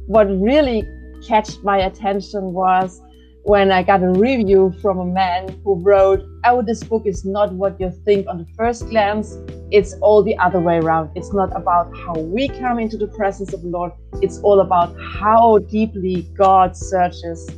[0.08, 0.88] what really
[1.28, 3.02] catched my attention was
[3.44, 7.52] when I got a review from a man who wrote, Oh, this book is not
[7.54, 9.38] what you think on the first glance.
[9.70, 11.12] It's all the other way around.
[11.16, 14.96] It's not about how we come into the presence of the Lord, it's all about
[15.00, 17.50] how deeply God searches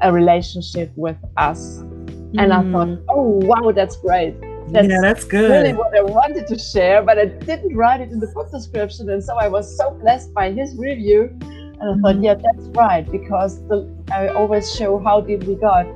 [0.00, 1.78] a relationship with us.
[1.78, 2.42] Mm.
[2.42, 3.04] And I thought, mm.
[3.08, 4.34] oh, wow, that's great.
[4.68, 5.50] That's yeah, that's good.
[5.50, 9.08] Really, what I wanted to share, but I didn't write it in the book description,
[9.10, 11.38] and so I was so blessed by his review,
[11.80, 12.24] and I thought, mm-hmm.
[12.24, 15.86] yeah, that's right, because the, I always show how deeply God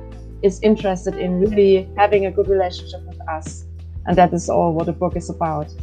[0.41, 3.65] is interested in really having a good relationship with us,
[4.05, 5.73] and that is all what the book is about.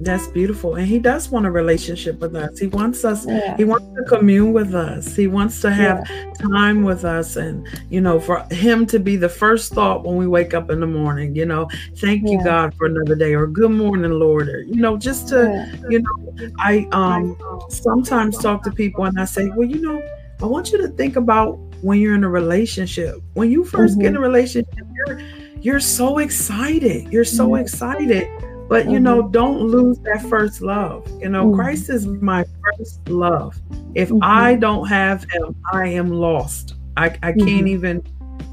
[0.00, 0.76] That's beautiful.
[0.76, 2.58] And he does want a relationship with us.
[2.58, 3.56] He wants us, yeah.
[3.56, 5.16] he wants to commune with us.
[5.16, 6.32] He wants to have yeah.
[6.34, 7.36] time with us.
[7.36, 10.78] And, you know, for him to be the first thought when we wake up in
[10.78, 12.30] the morning, you know, thank yeah.
[12.30, 14.48] you, God, for another day, or good morning, Lord.
[14.48, 17.36] Or, you know, just to, you know, I um
[17.68, 20.00] sometimes talk to people and I say, well, you know,
[20.40, 23.20] I want you to think about when you're in a relationship.
[23.34, 24.00] When you 1st mm-hmm.
[24.00, 25.20] get in a relationship, you're
[25.60, 27.12] you're so excited.
[27.12, 27.62] You're so mm-hmm.
[27.62, 28.28] excited
[28.68, 29.04] but you mm-hmm.
[29.04, 31.08] know, don't lose that first love.
[31.20, 31.54] You know, mm-hmm.
[31.54, 32.44] Christ is my
[32.76, 33.60] first love.
[33.94, 34.18] If mm-hmm.
[34.22, 36.74] I don't have him, I am lost.
[36.96, 37.68] I, I can't mm-hmm.
[37.68, 38.02] even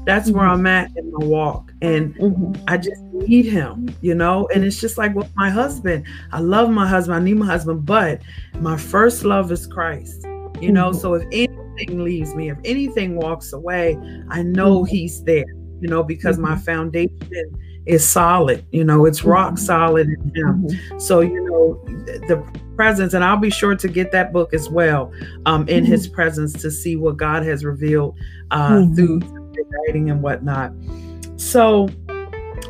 [0.06, 0.60] that's where mm-hmm.
[0.60, 1.72] I'm at in my walk.
[1.82, 2.64] And mm-hmm.
[2.68, 4.48] I just need him, you know?
[4.54, 6.06] And it's just like with my husband.
[6.32, 7.16] I love my husband.
[7.16, 8.22] I need my husband, but
[8.60, 10.24] my first love is Christ.
[10.60, 13.98] You know, so if anything leaves me, if anything walks away,
[14.30, 15.44] I know he's there,
[15.80, 18.64] you know, because my foundation is solid.
[18.72, 19.64] You know, it's rock mm-hmm.
[19.64, 20.68] solid in Him.
[20.68, 20.98] Mm-hmm.
[20.98, 21.82] So you know
[22.26, 22.44] the
[22.76, 25.12] presence, and I'll be sure to get that book as well.
[25.46, 25.92] Um, in mm-hmm.
[25.92, 28.16] His presence to see what God has revealed
[28.50, 28.94] uh, mm-hmm.
[28.94, 29.20] through
[29.86, 30.72] writing and whatnot.
[31.36, 31.88] So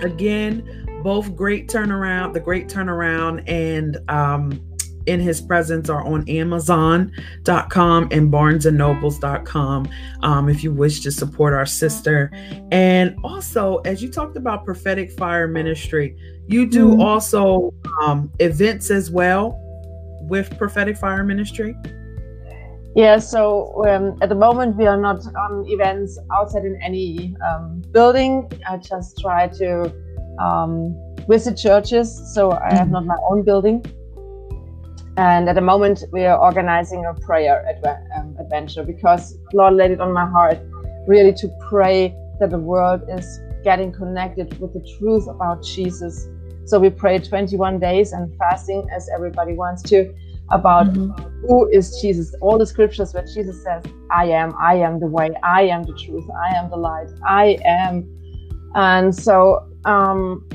[0.02, 4.60] again, both great turnaround, the great turnaround, and um,
[5.06, 9.88] in his presence are on amazon.com and barnesandnobles.com
[10.22, 12.30] um, if you wish to support our sister
[12.70, 16.16] and also as you talked about prophetic fire ministry
[16.46, 17.00] you do mm-hmm.
[17.00, 19.58] also um, events as well
[20.28, 21.74] with prophetic fire ministry
[22.96, 27.82] yeah, so um, at the moment we are not on events outside in any um,
[27.90, 28.50] building.
[28.66, 29.94] I just try to
[30.38, 30.96] um,
[31.28, 32.92] visit churches, so I have mm-hmm.
[32.92, 33.84] not my own building.
[35.16, 39.90] And at the moment, we are organizing a prayer adve- um, adventure because Lord laid
[39.90, 40.58] it on my heart
[41.06, 46.28] really to pray that the world is getting connected with the truth about Jesus.
[46.66, 50.12] So we pray 21 days and fasting, as everybody wants to,
[50.50, 51.46] about mm-hmm.
[51.46, 52.34] who is Jesus.
[52.40, 55.94] All the scriptures where Jesus says, I am, I am the way, I am the
[55.94, 58.08] truth, I am the light, I am.
[58.74, 60.48] And so, um,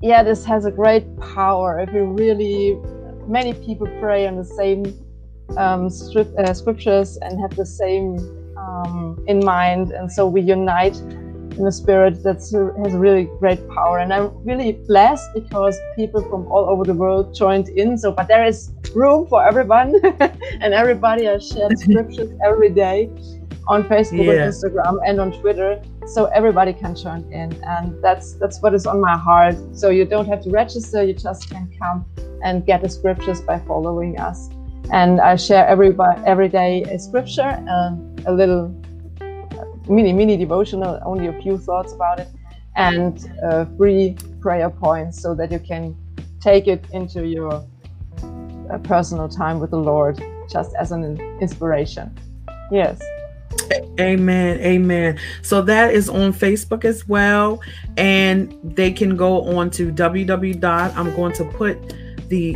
[0.00, 2.80] yeah, this has a great power if we really
[3.28, 4.84] many people pray on the same
[5.56, 8.16] um, uh, scriptures and have the same
[8.56, 13.98] um, in mind, and so we unite in a spirit that has really great power.
[13.98, 17.96] And I'm really blessed because people from all over the world joined in.
[17.96, 19.94] So, but there is room for everyone,
[20.60, 23.10] and everybody has shared scriptures every day
[23.68, 24.44] on Facebook yeah.
[24.44, 28.86] and Instagram and on Twitter, so everybody can join in, and that's that's what is
[28.86, 29.56] on my heart.
[29.72, 32.04] So you don't have to register; you just can come
[32.42, 34.48] and get the scriptures by following us.
[34.92, 38.74] And I share every every day a scripture, and a little
[39.88, 42.28] mini mini devotional, only a few thoughts about it,
[42.76, 45.96] and uh, free prayer points so that you can
[46.40, 47.66] take it into your
[48.70, 52.16] uh, personal time with the Lord, just as an inspiration.
[52.70, 53.00] Yes.
[53.98, 54.60] Amen.
[54.60, 55.18] Amen.
[55.42, 57.60] So that is on Facebook as well.
[57.96, 60.96] And they can go on to www.
[60.96, 61.94] I'm going to put
[62.28, 62.54] the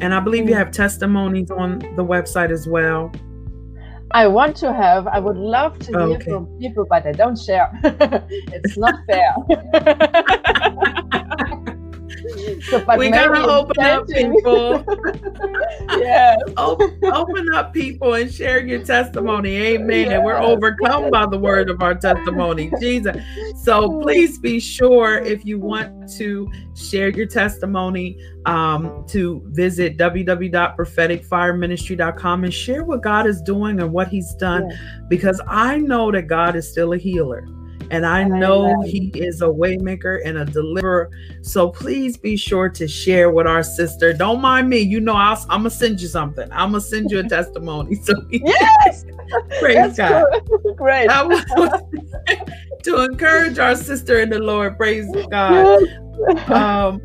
[0.00, 0.58] and I believe you mm.
[0.58, 3.12] have testimonies on the website as well.
[4.14, 6.30] I want to have, I would love to hear okay.
[6.30, 7.70] from people, but I don't share.
[7.82, 9.34] it's not fair.
[12.60, 14.84] so, we gotta open up people.
[15.98, 16.36] yeah.
[16.56, 19.56] Open, open, up people and share your testimony.
[19.56, 20.10] Amen.
[20.10, 20.24] Yes.
[20.24, 22.70] We're overcome by the word of our testimony.
[22.80, 23.16] Jesus.
[23.62, 32.44] So please be sure if you want to share your testimony um, to visit www.propheticfireministry.com
[32.44, 34.78] and share what God is doing and what He's done yes.
[35.08, 37.48] because I know that God is still a healer.
[37.92, 41.10] And I know he is a waymaker and a deliverer.
[41.42, 44.14] So please be sure to share with our sister.
[44.14, 44.78] Don't mind me.
[44.78, 46.48] You know, i am gonna send you something.
[46.50, 47.96] I'm gonna send you a testimony.
[48.02, 49.04] So yes,
[49.60, 50.24] praise God.
[50.24, 50.74] Cool.
[50.76, 51.10] Great.
[52.82, 54.76] to encourage our sister in the Lord.
[54.78, 55.66] Praise God.
[56.48, 57.00] Um,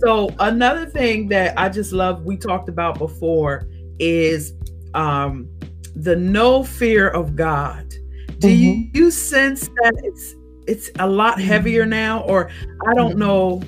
[0.00, 3.68] So another thing that I just love we talked about before
[3.98, 4.54] is
[4.94, 5.48] um
[5.94, 7.92] the no fear of God.
[8.40, 8.96] Do mm-hmm.
[8.96, 10.34] you, you sense that it's
[10.66, 12.50] it's a lot heavier now or
[12.86, 13.18] I don't mm-hmm.
[13.18, 13.62] know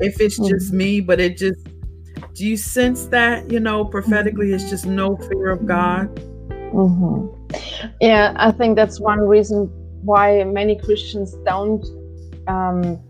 [0.00, 0.76] if it's just mm-hmm.
[0.76, 1.66] me but it just
[2.34, 6.14] do you sense that you know prophetically it's just no fear of God?
[6.72, 7.38] Mm-hmm.
[8.00, 9.66] Yeah, I think that's one reason
[10.02, 11.84] why many Christians don't
[12.46, 13.00] um,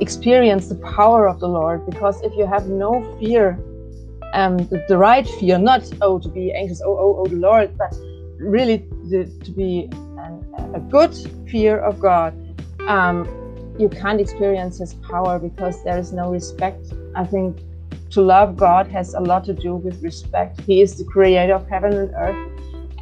[0.00, 3.58] experience the power of the Lord because if you have no fear,
[4.32, 7.76] um, the, the, right fear, not oh to be anxious, oh oh oh the Lord,
[7.76, 7.92] but
[8.38, 8.78] really
[9.10, 9.90] the, to be
[10.74, 11.14] a good
[11.50, 12.34] fear of God,
[12.86, 13.26] um,
[13.78, 16.92] you can't experience His power because there is no respect.
[17.14, 17.58] I think
[18.10, 20.60] to love God has a lot to do with respect.
[20.62, 22.50] He is the creator of heaven and earth.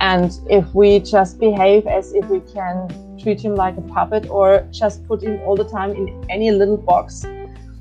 [0.00, 2.88] And if we just behave as if we can
[3.18, 6.76] treat him like a puppet or just put him all the time in any little
[6.76, 7.24] box.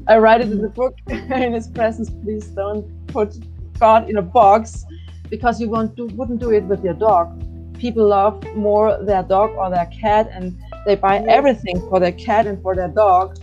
[0.07, 2.09] I write it in the book in his presence.
[2.23, 3.35] Please don't put
[3.79, 4.85] God in a box
[5.29, 7.43] because you won't do, wouldn't do it with your dog.
[7.77, 12.47] People love more their dog or their cat and they buy everything for their cat
[12.47, 13.37] and for their dog.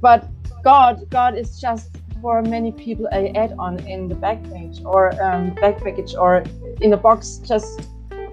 [0.00, 0.28] But
[0.62, 5.54] God, God is just for many people a add-on in the back page or um,
[5.54, 6.44] back package or
[6.80, 7.40] in a box.
[7.46, 7.88] Just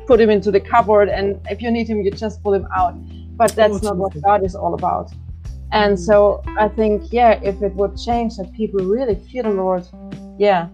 [0.07, 2.95] put him into the cupboard and if you need him you just pull him out.
[3.37, 5.11] But that's not what god is all about.
[5.71, 5.99] And mm.
[5.99, 9.83] so i think yeah if it would change that people really fear the lord
[10.39, 10.69] yeah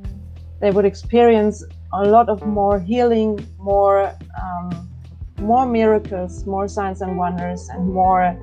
[0.61, 1.63] they would experience
[1.93, 4.89] a lot of more healing more um,
[5.39, 8.37] more miracles more signs and wonders and more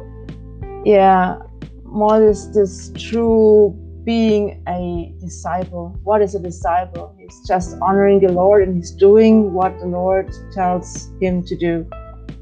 [0.85, 1.39] yeah
[1.85, 3.75] more this this true
[4.05, 5.99] being a disciple.
[6.05, 7.15] What is a disciple?
[7.19, 11.87] He's just honoring the Lord and he's doing what the Lord tells him to do.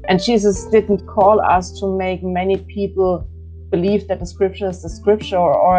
[0.07, 3.27] And Jesus didn't call us to make many people
[3.69, 5.77] believe that the scripture is the scripture or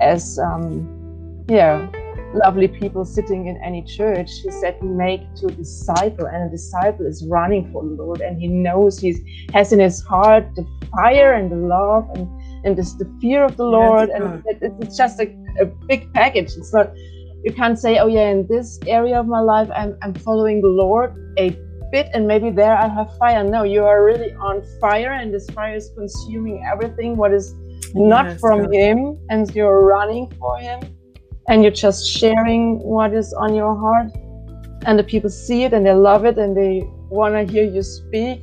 [0.00, 1.86] as, um, yeah,
[2.34, 4.30] lovely people sitting in any church.
[4.42, 8.40] He said, make to a disciple, and a disciple is running for the Lord, and
[8.40, 12.28] he knows he has in his heart the fire and the love and
[12.64, 15.26] and this the fear of the Lord, yes, and it, it's just a,
[15.60, 16.52] a big package.
[16.56, 16.92] It's not
[17.42, 20.68] you can't say, oh yeah, in this area of my life, I'm I'm following the
[20.68, 21.56] Lord a
[21.90, 23.42] bit, and maybe there I have fire.
[23.42, 27.54] No, you are really on fire, and this fire is consuming everything what is
[27.94, 30.80] not yes, from Him, and you're running for Him,
[31.48, 34.12] and you're just sharing what is on your heart,
[34.86, 37.82] and the people see it and they love it and they want to hear you
[37.82, 38.40] speak,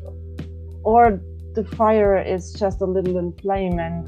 [0.84, 1.22] or
[1.58, 4.06] the fire is just a little, little flame and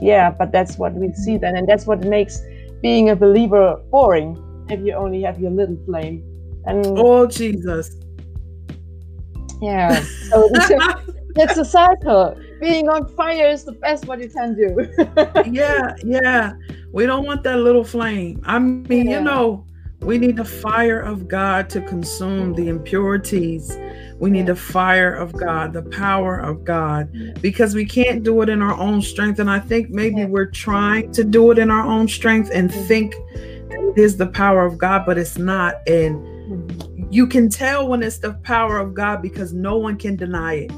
[0.00, 2.40] yeah but that's what we see then and that's what makes
[2.80, 4.30] being a believer boring
[4.70, 6.22] if you only have your little flame
[6.66, 7.96] and oh jesus.
[9.60, 10.48] Yeah so
[11.36, 12.38] it's a cycle.
[12.60, 14.68] Being on fire is the best what you can do.
[15.50, 16.52] Yeah yeah
[16.94, 19.18] we don't want that little flame i mean yeah.
[19.18, 19.64] you know
[20.00, 23.76] we need the fire of god to consume the impurities
[24.18, 28.48] we need the fire of God, the power of God, because we can't do it
[28.48, 29.38] in our own strength.
[29.40, 32.84] And I think maybe we're trying to do it in our own strength and mm-hmm.
[32.84, 35.76] think it is the power of God, but it's not.
[35.88, 37.12] And mm-hmm.
[37.12, 40.72] you can tell when it's the power of God because no one can deny it.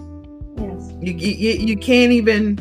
[0.57, 0.95] Yes.
[1.01, 2.59] You, you, you can't even,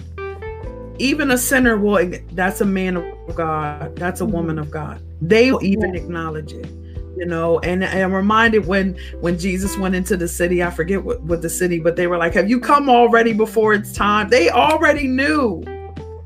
[0.99, 5.01] even a sinner will, that's a man of God, that's a woman of God.
[5.21, 6.67] They will even acknowledge it
[7.15, 11.03] you know and, and i'm reminded when when jesus went into the city i forget
[11.03, 14.29] what, what the city but they were like have you come already before it's time?
[14.29, 15.63] They already knew.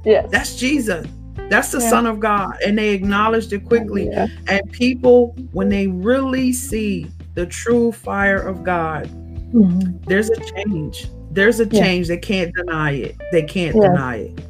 [0.04, 1.08] Yeah that's jesus.
[1.50, 1.90] That's the yeah.
[1.90, 4.08] son of god and they acknowledged it quickly.
[4.08, 4.28] Yeah.
[4.48, 9.98] and people when they really see the true fire of god mm-hmm.
[10.08, 11.08] there's a change.
[11.32, 12.10] There's a change.
[12.10, 12.16] Yeah.
[12.16, 13.16] they can't deny it.
[13.32, 14.49] They can't deny it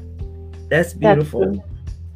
[0.69, 1.69] that's beautiful that's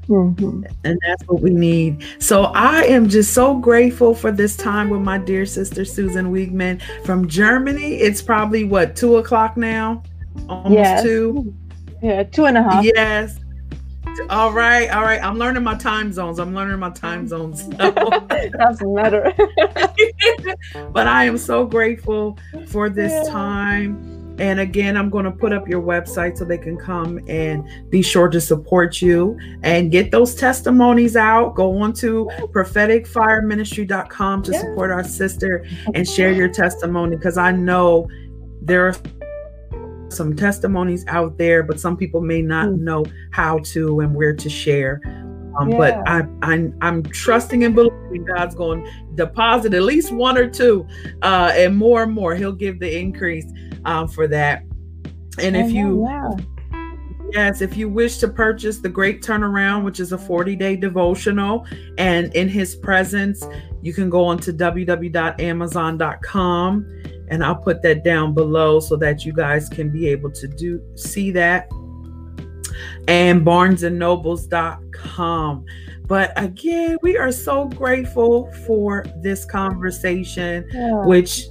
[0.07, 0.63] Mm-hmm.
[0.83, 2.05] And that's what we need.
[2.19, 6.81] So I am just so grateful for this time with my dear sister Susan Weegmann
[7.05, 7.95] from Germany.
[7.95, 10.03] It's probably what two o'clock now,
[10.49, 11.03] almost yes.
[11.03, 11.53] two.
[12.01, 12.83] Yeah, two and a half.
[12.83, 13.39] Yes.
[14.29, 15.23] All right, all right.
[15.23, 16.37] I'm learning my time zones.
[16.37, 17.63] I'm learning my time zones.
[17.79, 17.91] So.
[18.59, 19.33] Doesn't matter.
[20.91, 22.37] but I am so grateful
[22.67, 23.31] for this yeah.
[23.31, 27.65] time and again, I'm going to put up your website so they can come and
[27.89, 31.55] be sure to support you and get those testimonies out.
[31.55, 34.59] Go on to propheticfireministry.com to yeah.
[34.59, 38.09] support our sister and share your testimony because I know
[38.61, 38.95] there are
[40.09, 42.79] some testimonies out there, but some people may not mm.
[42.79, 44.99] know how to and where to share.
[45.57, 45.77] Um, yeah.
[45.77, 50.49] But I, I'm, I'm trusting and believing God's going to deposit at least one or
[50.49, 50.85] two,
[51.21, 52.35] uh, and more and more.
[52.35, 53.45] He'll give the increase
[53.85, 54.63] um, for that.
[55.39, 56.07] And if you,
[57.33, 61.65] Yes, if you wish to purchase The Great Turnaround, which is a 40 day devotional,
[61.97, 63.43] and in his presence,
[63.81, 69.33] you can go on to www.amazon.com and I'll put that down below so that you
[69.33, 71.71] guys can be able to do see that
[73.07, 75.65] and barnesandnobles.com.
[76.05, 81.05] But again, we are so grateful for this conversation, yeah.
[81.05, 81.47] which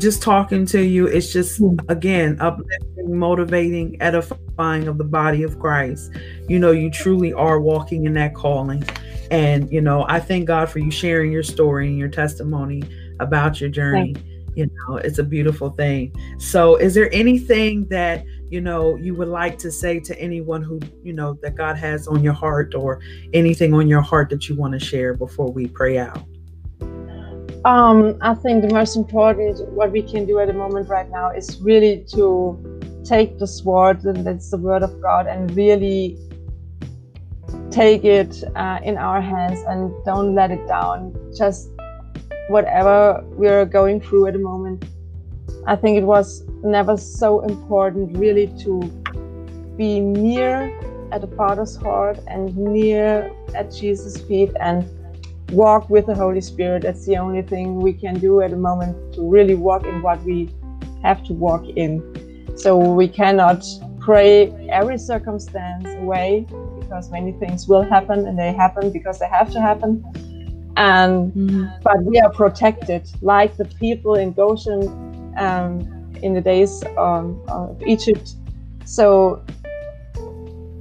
[0.00, 1.76] just talking to you It's just hmm.
[1.88, 6.12] again uplifting, motivating, edifying of the body of Christ.
[6.48, 8.84] You know, you truly are walking in that calling.
[9.30, 12.82] And you know, I thank God for you sharing your story and your testimony
[13.20, 14.16] about your journey.
[14.56, 16.12] You know, it's a beautiful thing.
[16.38, 20.80] So, is there anything that you know you would like to say to anyone who
[21.04, 23.00] you know that God has on your heart, or
[23.32, 26.24] anything on your heart that you want to share before we pray out?
[27.64, 31.30] Um, I think the most important what we can do at the moment right now
[31.30, 32.58] is really to
[33.04, 36.16] take the sword, and that's the word of God, and really
[37.70, 41.14] take it uh, in our hands and don't let it down.
[41.36, 41.68] Just
[42.48, 44.86] whatever we're going through at the moment.
[45.66, 48.80] I think it was never so important, really, to
[49.76, 50.72] be near
[51.12, 54.88] at the Father's heart and near at Jesus' feet and
[55.52, 56.82] walk with the Holy Spirit.
[56.82, 60.22] That's the only thing we can do at the moment to really walk in what
[60.22, 60.50] we
[61.02, 62.56] have to walk in.
[62.56, 63.64] So we cannot
[64.00, 66.46] pray every circumstance away
[66.80, 70.04] because many things will happen and they happen because they have to happen.
[70.76, 71.66] And mm-hmm.
[71.82, 74.82] but we are protected, like the people in Goshen
[75.36, 78.34] um, in the days um, of Egypt.
[78.84, 79.44] So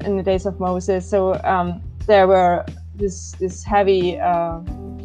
[0.05, 2.65] in the days of Moses, so um, there were
[2.99, 4.59] this this heavy uh,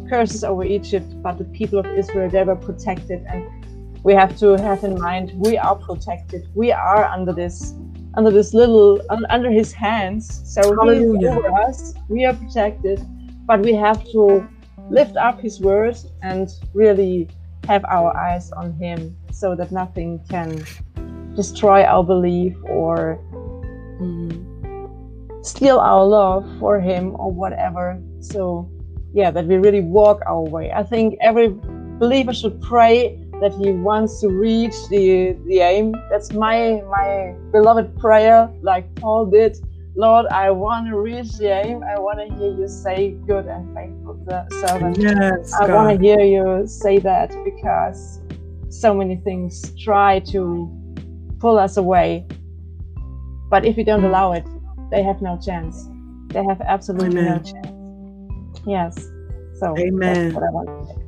[0.09, 3.43] curses over Egypt, but the people of Israel they were protected, and
[4.03, 6.47] we have to have in mind we are protected.
[6.53, 7.73] We are under this
[8.15, 10.41] under this little under His hands.
[10.45, 11.19] So Hallelujah.
[11.19, 11.93] He is over us.
[12.09, 12.99] We are protected,
[13.45, 14.47] but we have to
[14.89, 17.27] lift up His word and really
[17.67, 20.63] have our eyes on Him, so that nothing can
[21.35, 23.19] destroy our belief or.
[23.99, 24.44] Mm-hmm
[25.45, 28.01] steal our love for him or whatever.
[28.19, 28.69] So,
[29.13, 30.71] yeah, that we really walk our way.
[30.71, 31.49] I think every
[31.99, 35.93] believer should pray that he wants to reach the the aim.
[36.09, 39.57] That's my my beloved prayer, like Paul did.
[39.97, 41.83] Lord, I want to reach the aim.
[41.83, 44.19] I want to hear you say, "Good and faithful
[44.61, 48.19] servant." Yes, I want to hear you say that because
[48.69, 50.69] so many things try to
[51.39, 52.25] pull us away,
[53.49, 54.45] but if we don't allow it,
[54.91, 55.87] they have no chance.
[56.27, 57.41] They have absolutely Amen.
[57.43, 58.61] no chance.
[58.65, 59.11] Yes.
[59.59, 60.33] So Amen.
[60.33, 61.05] what I want to say.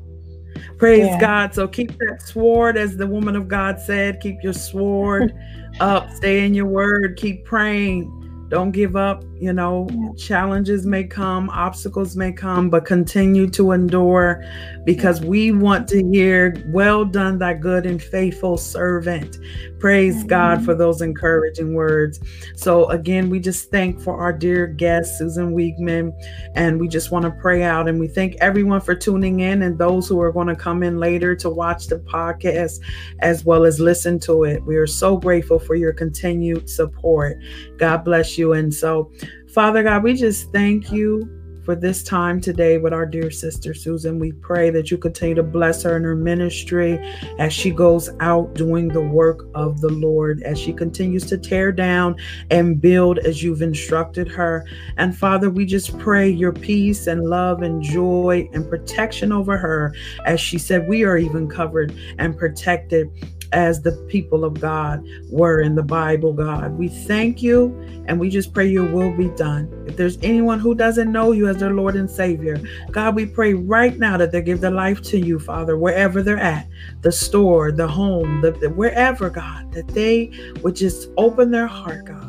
[0.77, 1.19] Praise yeah.
[1.19, 1.53] God.
[1.53, 4.19] So keep that sword, as the woman of God said.
[4.21, 5.33] Keep your sword
[5.79, 6.11] up.
[6.11, 7.17] Stay in your word.
[7.17, 8.45] Keep praying.
[8.49, 9.23] Don't give up.
[9.39, 10.09] You know, yeah.
[10.17, 14.43] challenges may come, obstacles may come, but continue to endure
[14.83, 19.37] because we want to hear, Well done, thy good and faithful servant.
[19.79, 20.27] Praise mm-hmm.
[20.27, 22.19] God for those encouraging words.
[22.55, 26.11] So, again, we just thank for our dear guest, Susan Weegmann,
[26.55, 27.87] and we just want to pray out.
[27.87, 30.99] And we thank everyone for tuning in and those who are going to come in
[30.99, 32.79] later to watch the podcast
[33.19, 34.63] as well as listen to it.
[34.63, 37.37] We are so grateful for your continued support.
[37.77, 38.53] God bless you.
[38.53, 39.11] And so,
[39.47, 41.29] Father God, we just thank you
[41.67, 44.19] for this time today with our dear sister Susan.
[44.19, 46.97] We pray that you continue to bless her in her ministry
[47.39, 51.73] as she goes out doing the work of the Lord, as she continues to tear
[51.73, 52.15] down
[52.51, 54.65] and build as you've instructed her.
[54.95, 59.93] And Father, we just pray your peace and love and joy and protection over her.
[60.23, 63.09] As she said, we are even covered and protected
[63.51, 66.77] as the people of God were in the Bible, God.
[66.77, 67.75] We thank you
[68.07, 69.71] and we just pray your will be done.
[69.87, 72.59] If there's anyone who doesn't know you as their Lord and Savior,
[72.91, 76.37] God, we pray right now that they give their life to you, Father, wherever they're
[76.37, 76.67] at
[77.01, 80.31] the store, the home, the, the wherever, God, that they
[80.61, 82.27] would just open their heart, God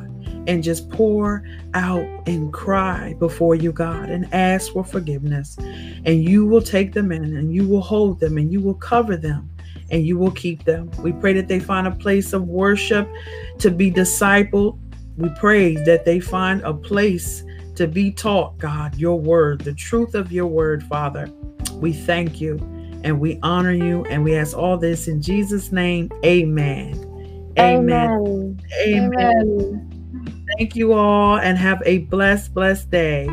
[0.48, 5.58] and just pour out and cry before you, God, and ask for forgiveness.
[5.58, 9.16] And you will take them in and you will hold them and you will cover
[9.16, 9.50] them
[9.90, 10.90] and you will keep them.
[11.00, 13.06] We pray that they find a place of worship
[13.58, 14.78] to be discipled.
[15.18, 17.44] We pray that they find a place
[17.78, 21.30] to be taught, God, your word, the truth of your word, Father.
[21.74, 22.58] We thank you
[23.04, 26.10] and we honor you and we ask all this in Jesus' name.
[26.24, 27.54] Amen.
[27.56, 28.60] Amen.
[28.82, 29.12] Amen.
[29.14, 30.44] Amen.
[30.58, 33.28] Thank you all and have a blessed, blessed day.